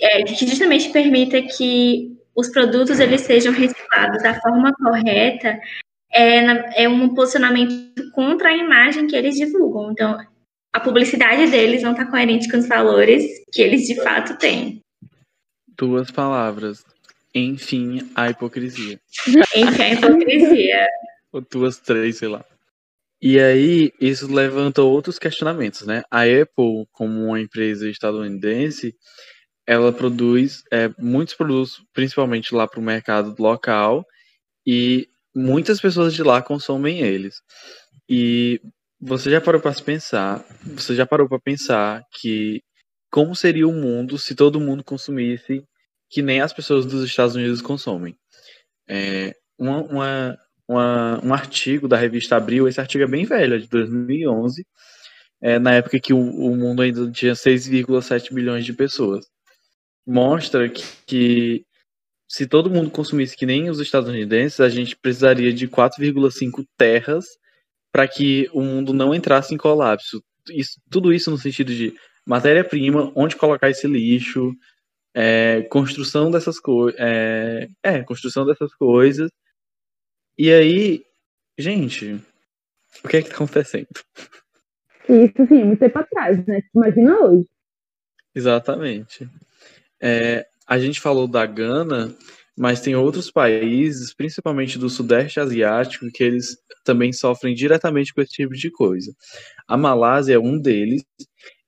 [0.02, 5.60] é, que justamente permita que os produtos eles sejam reciclados da forma correta,
[6.12, 9.92] é, é um posicionamento contra a imagem que eles divulgam.
[9.92, 10.18] Então,
[10.72, 14.82] a publicidade deles não está coerente com os valores que eles de fato têm.
[15.80, 16.84] Duas palavras.
[17.34, 19.00] Enfim, a hipocrisia.
[19.56, 20.88] Enfim, a hipocrisia.
[21.32, 22.44] Ou duas, três, sei lá.
[23.22, 26.04] E aí, isso levanta outros questionamentos, né?
[26.12, 28.94] A Apple, como uma empresa estadunidense,
[29.66, 34.06] ela produz é, muitos produtos, principalmente lá para o mercado local,
[34.68, 37.42] e muitas pessoas de lá consomem eles.
[38.10, 38.60] E
[39.00, 42.62] você já parou para pensar, você já parou para pensar que
[43.12, 45.64] como seria o mundo se todo mundo consumisse
[46.10, 48.16] que nem as pessoas dos Estados Unidos consomem?
[48.88, 50.38] É, uma, uma,
[50.68, 54.66] uma- um artigo da revista Abril, esse artigo é bem velho, é de 2011,
[55.42, 59.26] é, na época que o, o mundo ainda tinha 6,7 bilhões de pessoas.
[60.08, 61.66] Mostra que, que
[62.30, 67.26] se todo mundo consumisse que nem os estadunidenses, a gente precisaria de 4,5 terras
[67.92, 70.24] para que o mundo não entrasse em colapso.
[70.52, 71.94] Isso- tudo isso no sentido de
[72.30, 74.56] matéria-prima, onde colocar esse lixo,
[75.16, 77.00] é, construção dessas coisas.
[77.00, 79.32] É, é, construção dessas coisas.
[80.38, 81.04] E aí,
[81.58, 82.24] gente,
[83.04, 83.88] o que é que tá acontecendo?
[85.10, 86.62] Isso, sim, muito tempo atrás, né?
[86.76, 87.48] Imagina hoje.
[88.36, 89.28] Exatamente.
[90.00, 92.16] É, a gente falou da Gana,
[92.56, 98.34] mas tem outros países, principalmente do Sudeste Asiático, que eles também sofrem diretamente com esse
[98.34, 99.12] tipo de coisa.
[99.68, 101.04] A Malásia é um deles,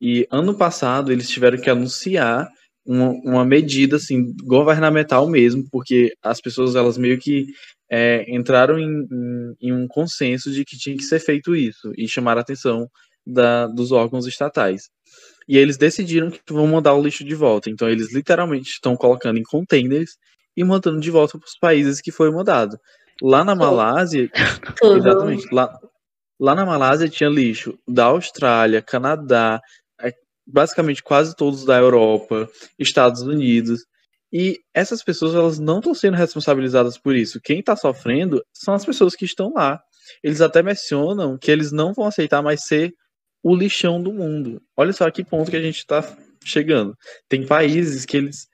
[0.02, 2.50] e ano passado eles tiveram que anunciar
[2.86, 7.46] uma, uma medida assim, governamental mesmo, porque as pessoas elas meio que
[7.90, 12.08] é, entraram em, em- em um consenso de que tinha que ser feito isso, e
[12.08, 12.88] chamaram a atenção
[13.28, 14.90] da- dos órgãos estatais.
[15.48, 17.70] E eles decidiram que vão mandar o lixo de volta.
[17.70, 20.12] Então eles literalmente estão colocando em containers
[20.56, 22.78] e mandando de volta para os países que foi mandado.
[23.22, 24.30] Lá na Malásia,
[24.98, 25.78] exatamente, lá,
[26.40, 29.60] lá na Malásia tinha lixo da Austrália, Canadá,
[30.52, 33.86] basicamente quase todos da Europa, Estados Unidos.
[34.32, 37.42] E essas pessoas elas não estão sendo responsabilizadas por isso.
[37.42, 39.82] Quem está sofrendo são as pessoas que estão lá.
[40.24, 42.94] Eles até mencionam que eles não vão aceitar mais ser
[43.44, 44.62] o lixão do mundo.
[44.78, 46.02] Olha só a que ponto que a gente está
[46.44, 46.96] chegando.
[47.28, 48.48] Tem países que eles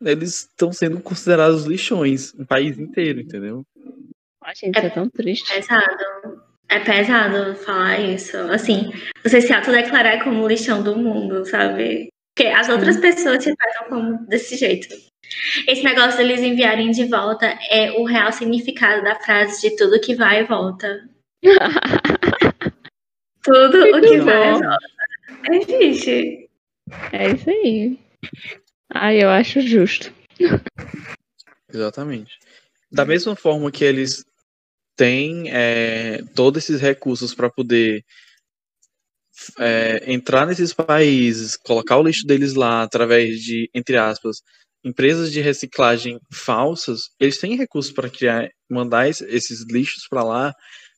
[0.00, 3.64] eles estão sendo considerados lixões, um país inteiro, entendeu?
[4.42, 5.52] A gente, é tão triste.
[5.52, 6.45] Pesado.
[6.68, 8.36] É pesado falar isso.
[8.50, 8.92] Assim,
[9.22, 12.08] você se autodeclarar como lixão do mundo, sabe?
[12.34, 14.88] Porque as outras pessoas te tratam como desse jeito.
[15.66, 20.14] Esse negócio deles enviarem de volta é o real significado da frase de tudo que
[20.14, 21.08] vai e volta.
[23.42, 24.24] Tudo o que bom.
[24.24, 24.60] faz
[25.52, 26.48] existe.
[27.12, 27.98] É isso aí.
[28.92, 30.12] Ah, eu acho justo.
[31.72, 32.38] Exatamente.
[32.90, 34.24] Da mesma forma que eles
[34.96, 38.02] têm é, todos esses recursos para poder
[39.58, 44.38] é, entrar nesses países, colocar o lixo deles lá através de, entre aspas,
[44.84, 50.54] empresas de reciclagem falsas, eles têm recursos para criar, mandar es- esses lixos para lá.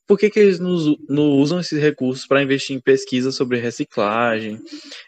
[0.07, 4.59] Por que, que eles não, não usam esses recursos para investir em pesquisa sobre reciclagem,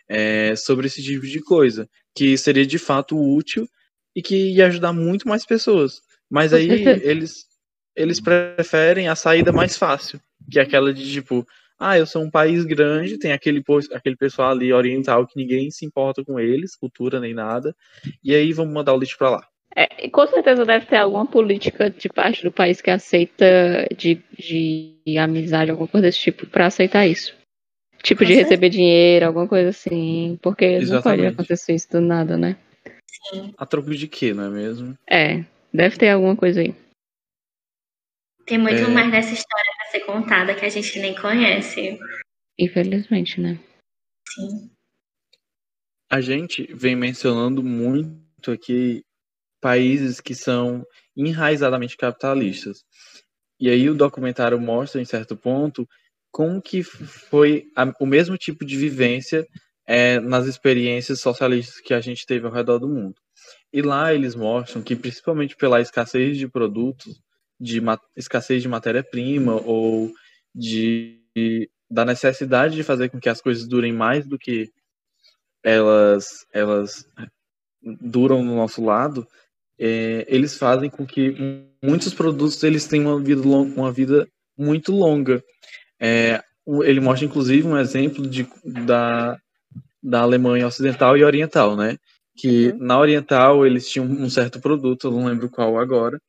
[0.09, 3.67] é, sobre esse tipo de coisa, que seria de fato útil
[4.15, 6.01] e que ia ajudar muito mais pessoas.
[6.29, 6.69] Mas aí
[7.03, 7.45] eles,
[8.01, 10.21] eles preferem a saída mais fácil,
[10.51, 11.47] que é aquela de tipo,
[11.79, 15.85] ah, eu sou um país grande, tem aquele, aquele pessoal ali oriental que ninguém se
[15.85, 17.75] importa com eles, cultura nem nada,
[18.23, 19.47] e aí vamos mandar o lixo pra lá.
[19.75, 24.21] É, e com certeza deve ter alguma política de parte do país que aceita de,
[24.37, 27.35] de amizade, alguma coisa desse tipo, pra aceitar isso.
[28.03, 28.49] Tipo Com de certeza.
[28.49, 30.39] receber dinheiro, alguma coisa assim.
[30.43, 31.27] Porque não pode Exatamente.
[31.29, 32.57] acontecer isso do nada, né?
[33.57, 34.99] A troco de quê, não é mesmo?
[35.09, 36.75] É, deve ter alguma coisa aí.
[38.51, 38.89] Tem muito É.
[38.89, 41.97] mais dessa história pra ser contada que a gente nem conhece.
[42.59, 43.57] Infelizmente, né?
[44.29, 44.69] Sim.
[46.11, 49.05] A gente vem mencionando muito aqui
[49.61, 50.85] países que são
[51.17, 52.83] enraizadamente capitalistas.
[53.61, 55.89] E aí o documentário mostra, em certo ponto,
[56.33, 59.47] como que foi a- o mesmo tipo de vivência
[59.87, 63.15] é, nas experiências socialistas que a gente teve ao redor do mundo.
[63.73, 67.21] E lá eles mostram que, principalmente pela escassez de produtos,
[67.61, 67.83] de
[68.17, 70.11] escassez de matéria-prima ou
[70.55, 71.21] de,
[71.91, 74.71] da necessidade de fazer com que as coisas durem mais do que
[75.63, 77.07] elas, elas
[77.83, 79.27] duram no nosso lado,
[79.79, 81.35] é, eles fazem com que
[81.83, 85.43] muitos produtos eles tenham uma vida, uma vida muito longa.
[85.99, 86.43] É,
[86.85, 89.39] ele mostra, inclusive, um exemplo de, da,
[90.03, 91.97] da Alemanha Ocidental e Oriental, né?
[92.37, 96.21] Que na Oriental eles tinham um certo produto, eu não lembro qual agora,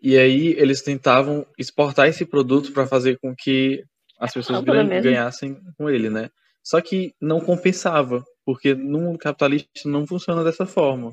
[0.00, 3.82] e aí eles tentavam exportar esse produto para fazer com que
[4.20, 5.02] as pessoas Lâmpada gan- mesmo.
[5.10, 6.28] ganhassem com ele, né?
[6.62, 11.12] Só que não compensava, porque no mundo capitalista não funciona dessa forma.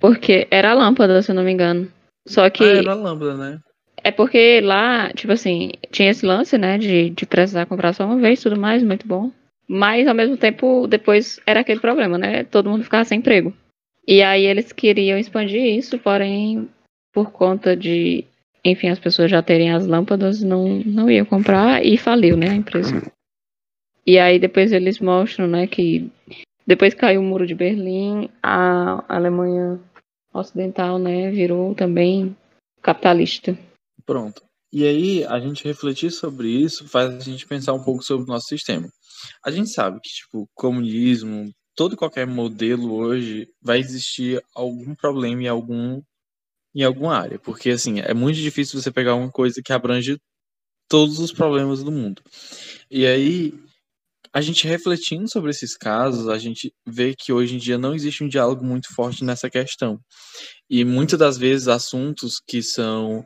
[0.00, 1.90] Porque era a lâmpada, se eu não me engano.
[2.26, 3.58] Só que Ah, era a lâmpada, né?
[4.04, 8.16] é porque lá, tipo assim, tinha esse lance, né, de, de precisar comprar só uma
[8.18, 9.30] vez tudo mais, muito bom.
[9.68, 12.44] Mas ao mesmo tempo, depois era aquele problema, né?
[12.44, 13.54] Todo mundo ficava sem emprego.
[14.06, 16.68] E aí eles queriam expandir isso, porém,
[17.12, 18.24] por conta de,
[18.64, 22.54] enfim, as pessoas já terem as lâmpadas, não, não iam comprar e faliu, né, a
[22.54, 23.02] empresa.
[24.06, 26.10] E aí depois eles mostram, né, que
[26.66, 29.80] depois caiu o muro de Berlim, a Alemanha
[30.32, 32.36] Ocidental, né, virou também
[32.80, 33.56] capitalista.
[34.04, 34.42] Pronto.
[34.72, 38.26] E aí, a gente refletir sobre isso faz a gente pensar um pouco sobre o
[38.26, 38.88] nosso sistema.
[39.44, 45.42] A gente sabe que, tipo, comunismo, todo e qualquer modelo hoje vai existir algum problema
[45.42, 46.00] em algum
[46.74, 50.18] em alguma área, porque assim, é muito difícil você pegar uma coisa que abrange
[50.88, 52.22] todos os problemas do mundo.
[52.90, 53.54] E aí,
[54.32, 58.24] a gente refletindo sobre esses casos, a gente vê que hoje em dia não existe
[58.24, 60.00] um diálogo muito forte nessa questão.
[60.70, 63.24] E muitas das vezes assuntos que são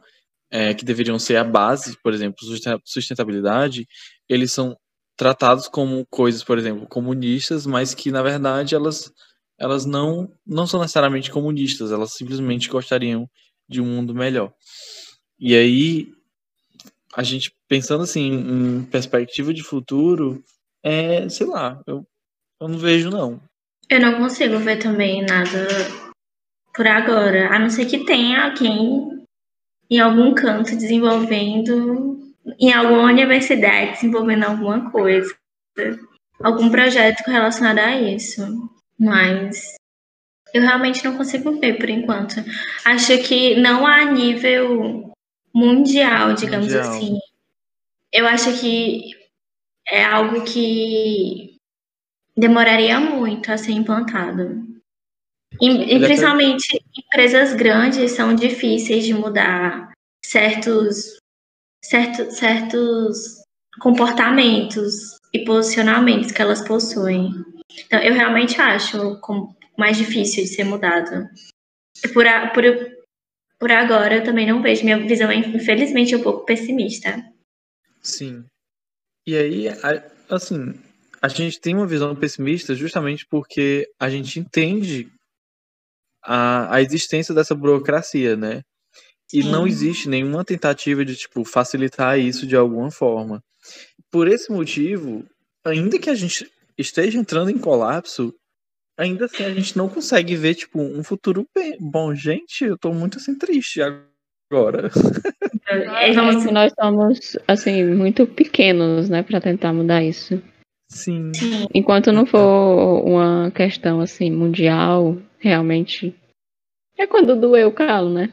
[0.51, 3.86] é, que deveriam ser a base, por exemplo, susten- sustentabilidade,
[4.28, 4.76] eles são
[5.16, 9.11] tratados como coisas, por exemplo, comunistas, mas que na verdade elas
[9.59, 13.28] elas não não são necessariamente comunistas, elas simplesmente gostariam
[13.68, 14.52] de um mundo melhor.
[15.38, 16.12] E aí
[17.14, 20.42] a gente pensando assim em perspectiva de futuro,
[20.82, 22.07] é, sei lá, eu,
[22.61, 23.40] eu não vejo não.
[23.88, 25.68] Eu não consigo ver também nada
[26.74, 29.24] por agora, a não ser que tenha alguém
[29.88, 32.18] em algum canto desenvolvendo,
[32.61, 35.34] em alguma universidade desenvolvendo alguma coisa,
[36.42, 38.42] algum projeto relacionado a isso.
[38.99, 39.74] Mas
[40.55, 42.36] eu realmente não consigo ver por enquanto.
[42.84, 45.12] Acho que não a nível
[45.55, 46.88] mundial, digamos Mundial.
[46.88, 47.18] assim.
[48.12, 49.11] Eu acho que
[49.88, 51.57] é algo que
[52.36, 54.64] demoraria muito a ser implantado.
[55.61, 59.92] E, e principalmente empresas grandes são difíceis de mudar
[60.24, 61.18] certos,
[61.82, 63.42] certo, certos
[63.80, 67.30] comportamentos e posicionamentos que elas possuem.
[67.71, 69.21] Então, eu realmente acho
[69.77, 71.29] mais difícil de ser mudado.
[72.05, 72.64] E Por, a- por,
[73.59, 74.85] por agora, eu também não vejo.
[74.85, 77.23] Minha visão é, infelizmente, um pouco pessimista.
[78.03, 78.45] Sim.
[79.27, 79.64] E aí,
[80.31, 80.75] assim,
[81.21, 85.11] a gente tem uma visão pessimista justamente porque a gente entende
[86.23, 88.62] a, a existência dessa burocracia, né?
[89.33, 89.51] E Sim.
[89.51, 93.43] não existe nenhuma tentativa de, tipo, facilitar isso de alguma forma.
[94.11, 95.25] por esse motivo,
[95.64, 96.49] ainda que a gente
[96.79, 98.35] esteja entrando em colapso,
[98.99, 101.77] ainda assim a gente não consegue ver, tipo, um futuro bem.
[101.81, 104.91] Bom, gente, eu tô muito assim triste agora.
[105.68, 106.45] É, vamos...
[106.45, 110.41] que nós somos, assim, muito pequenos, né, pra tentar mudar isso.
[110.89, 111.33] Sim.
[111.74, 116.14] Enquanto não for uma questão, assim, mundial, realmente.
[116.97, 118.33] É quando doeu o calo, né?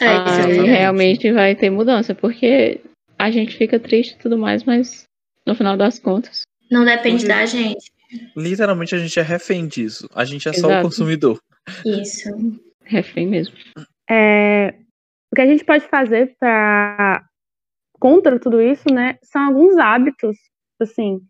[0.00, 2.80] É, Aí realmente vai ter mudança, porque
[3.18, 5.04] a gente fica triste e tudo mais, mas
[5.46, 6.42] no final das contas.
[6.74, 7.92] Não depende da gente.
[8.36, 10.10] Literalmente a gente é refém disso.
[10.12, 10.72] A gente é Exato.
[10.72, 11.40] só o consumidor.
[11.86, 12.28] Isso.
[12.82, 13.54] Refém mesmo.
[14.10, 14.74] É,
[15.30, 17.24] o que a gente pode fazer para
[18.00, 20.36] contra tudo isso, né, são alguns hábitos,
[20.80, 21.20] assim,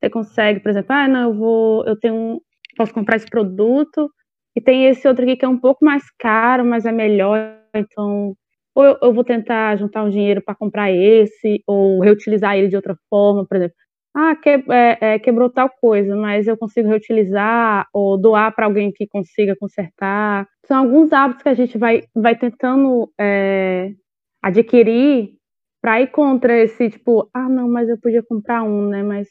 [0.00, 2.40] você consegue, por exemplo, ah, não, eu vou, eu tenho,
[2.74, 4.10] posso comprar esse produto
[4.56, 8.34] e tem esse outro aqui que é um pouco mais caro, mas é melhor, então
[8.74, 12.76] ou eu, eu vou tentar juntar um dinheiro para comprar esse ou reutilizar ele de
[12.76, 13.76] outra forma, por exemplo,
[14.18, 18.90] ah, que, é, é, quebrou tal coisa, mas eu consigo reutilizar ou doar para alguém
[18.90, 20.48] que consiga consertar.
[20.64, 23.92] São alguns hábitos que a gente vai, vai tentando é,
[24.42, 25.34] adquirir
[25.82, 29.02] para ir contra esse tipo, ah, não, mas eu podia comprar um, né?
[29.02, 29.28] Mas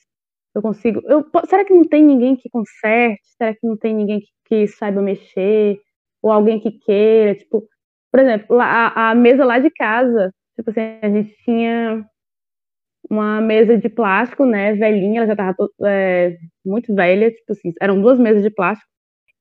[0.54, 1.02] eu consigo.
[1.06, 3.22] Eu, será que não tem ninguém que conserte?
[3.38, 5.80] Será que não tem ninguém que, que saiba mexer?
[6.22, 7.34] Ou alguém que queira?
[7.36, 7.68] Tipo,
[8.12, 12.06] por exemplo, a, a mesa lá de casa, tipo assim, a gente tinha
[13.10, 18.02] uma mesa de plástico, né, velhinha, ela já estava é, muito velha, tipo assim, eram
[18.02, 18.90] duas mesas de plástico.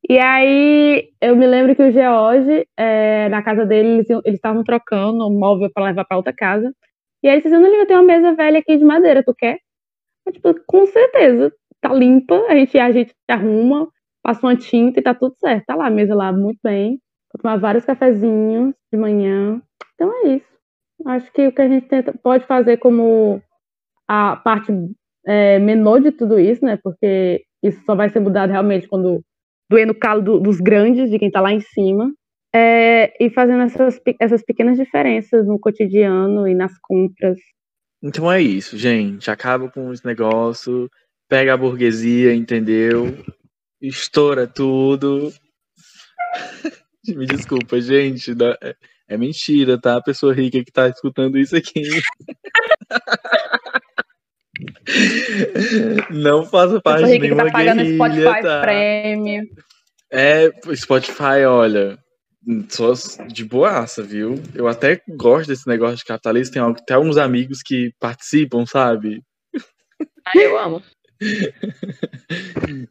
[0.08, 5.26] E aí eu me lembro que o George, é, na casa dele, eles estavam trocando
[5.26, 6.70] um móvel para levar para outra casa.
[7.22, 9.58] E aí eles disseram, eu tenho uma mesa velha aqui de madeira, tu quer?
[10.26, 13.88] Eu, tipo, com certeza, tá limpa, a gente, a gente arruma,
[14.22, 15.64] passa uma tinta e tá tudo certo.
[15.66, 17.00] Tá lá a mesa lá, muito bem.
[17.32, 19.62] Vou tomar vários cafezinhos de manhã.
[19.94, 20.54] Então é isso.
[21.06, 23.42] Acho que o que a gente tenta, pode fazer como
[24.08, 24.72] a parte
[25.26, 26.78] é, menor de tudo isso, né?
[26.82, 29.22] Porque isso só vai ser mudado realmente quando
[29.70, 32.12] doer no calo do, dos grandes, de quem está lá em cima.
[32.54, 37.38] É, e fazendo essas, essas pequenas diferenças no cotidiano e nas compras.
[38.02, 39.30] Então é isso, gente.
[39.30, 40.88] Acaba com esse negócio,
[41.28, 43.16] pega a burguesia, entendeu?
[43.80, 45.32] Estoura tudo.
[47.08, 48.32] Me desculpa, gente.
[48.62, 48.76] É,
[49.08, 49.96] é mentira, tá?
[49.96, 51.82] A pessoa rica que tá escutando isso aqui.
[56.10, 58.60] Não faça parte de nenhuma que tá pagando guerrilha, Spotify tá?
[58.62, 59.42] Premium.
[60.10, 61.98] É, Spotify, olha,
[62.68, 62.92] só
[63.26, 64.40] de boaça, viu?
[64.54, 69.22] Eu até gosto desse negócio de capitalismo, tem até uns amigos que participam, sabe?
[70.26, 70.82] Ah, eu amo.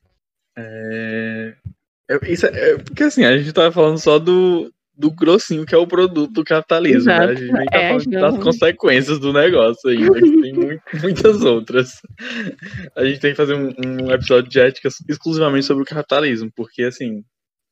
[0.57, 1.55] é...
[2.23, 5.77] Isso é, é, porque assim, a gente tava falando só do, do grossinho que é
[5.77, 7.17] o produto do capitalismo, né?
[7.17, 8.21] A gente nem tá é, falando não.
[8.21, 11.99] das consequências do negócio ainda, que tem muito, muitas outras.
[12.95, 16.83] A gente tem que fazer um, um, episódio de ética exclusivamente sobre o capitalismo, porque
[16.83, 17.23] assim,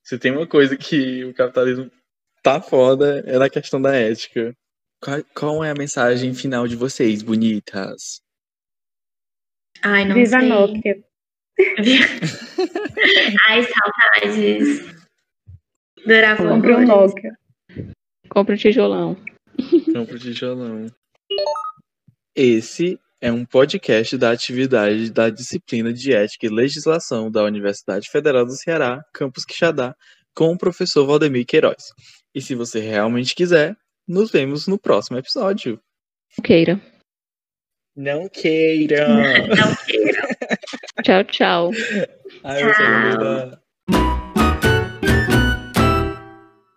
[0.04, 1.92] se tem uma coisa que o capitalismo
[2.42, 4.56] tá foda, é na questão da ética.
[5.00, 8.22] Qual, qual é a mensagem final de vocês, bonitas?
[9.84, 10.50] Ai, não Viva sei.
[10.50, 11.04] Nokia.
[13.48, 15.01] Ai, saudades.
[16.06, 17.32] Durava Compre um Nokia.
[18.30, 19.18] Compre um tijolão.
[19.94, 20.88] Compre um tijolão.
[22.36, 28.46] Esse é um podcast da atividade da disciplina de Ética e Legislação da Universidade Federal
[28.46, 29.96] do Ceará, Campus Quixadá,
[30.36, 31.94] com o professor Valdemir Queiroz.
[32.34, 33.76] E se você realmente quiser,
[34.08, 35.80] nos vemos no próximo episódio.
[36.38, 36.82] Não queira.
[37.96, 39.08] Não queira.
[39.48, 40.28] Não queira.
[41.04, 41.72] tchau, tchau.
[42.44, 44.31] Ai, tchau.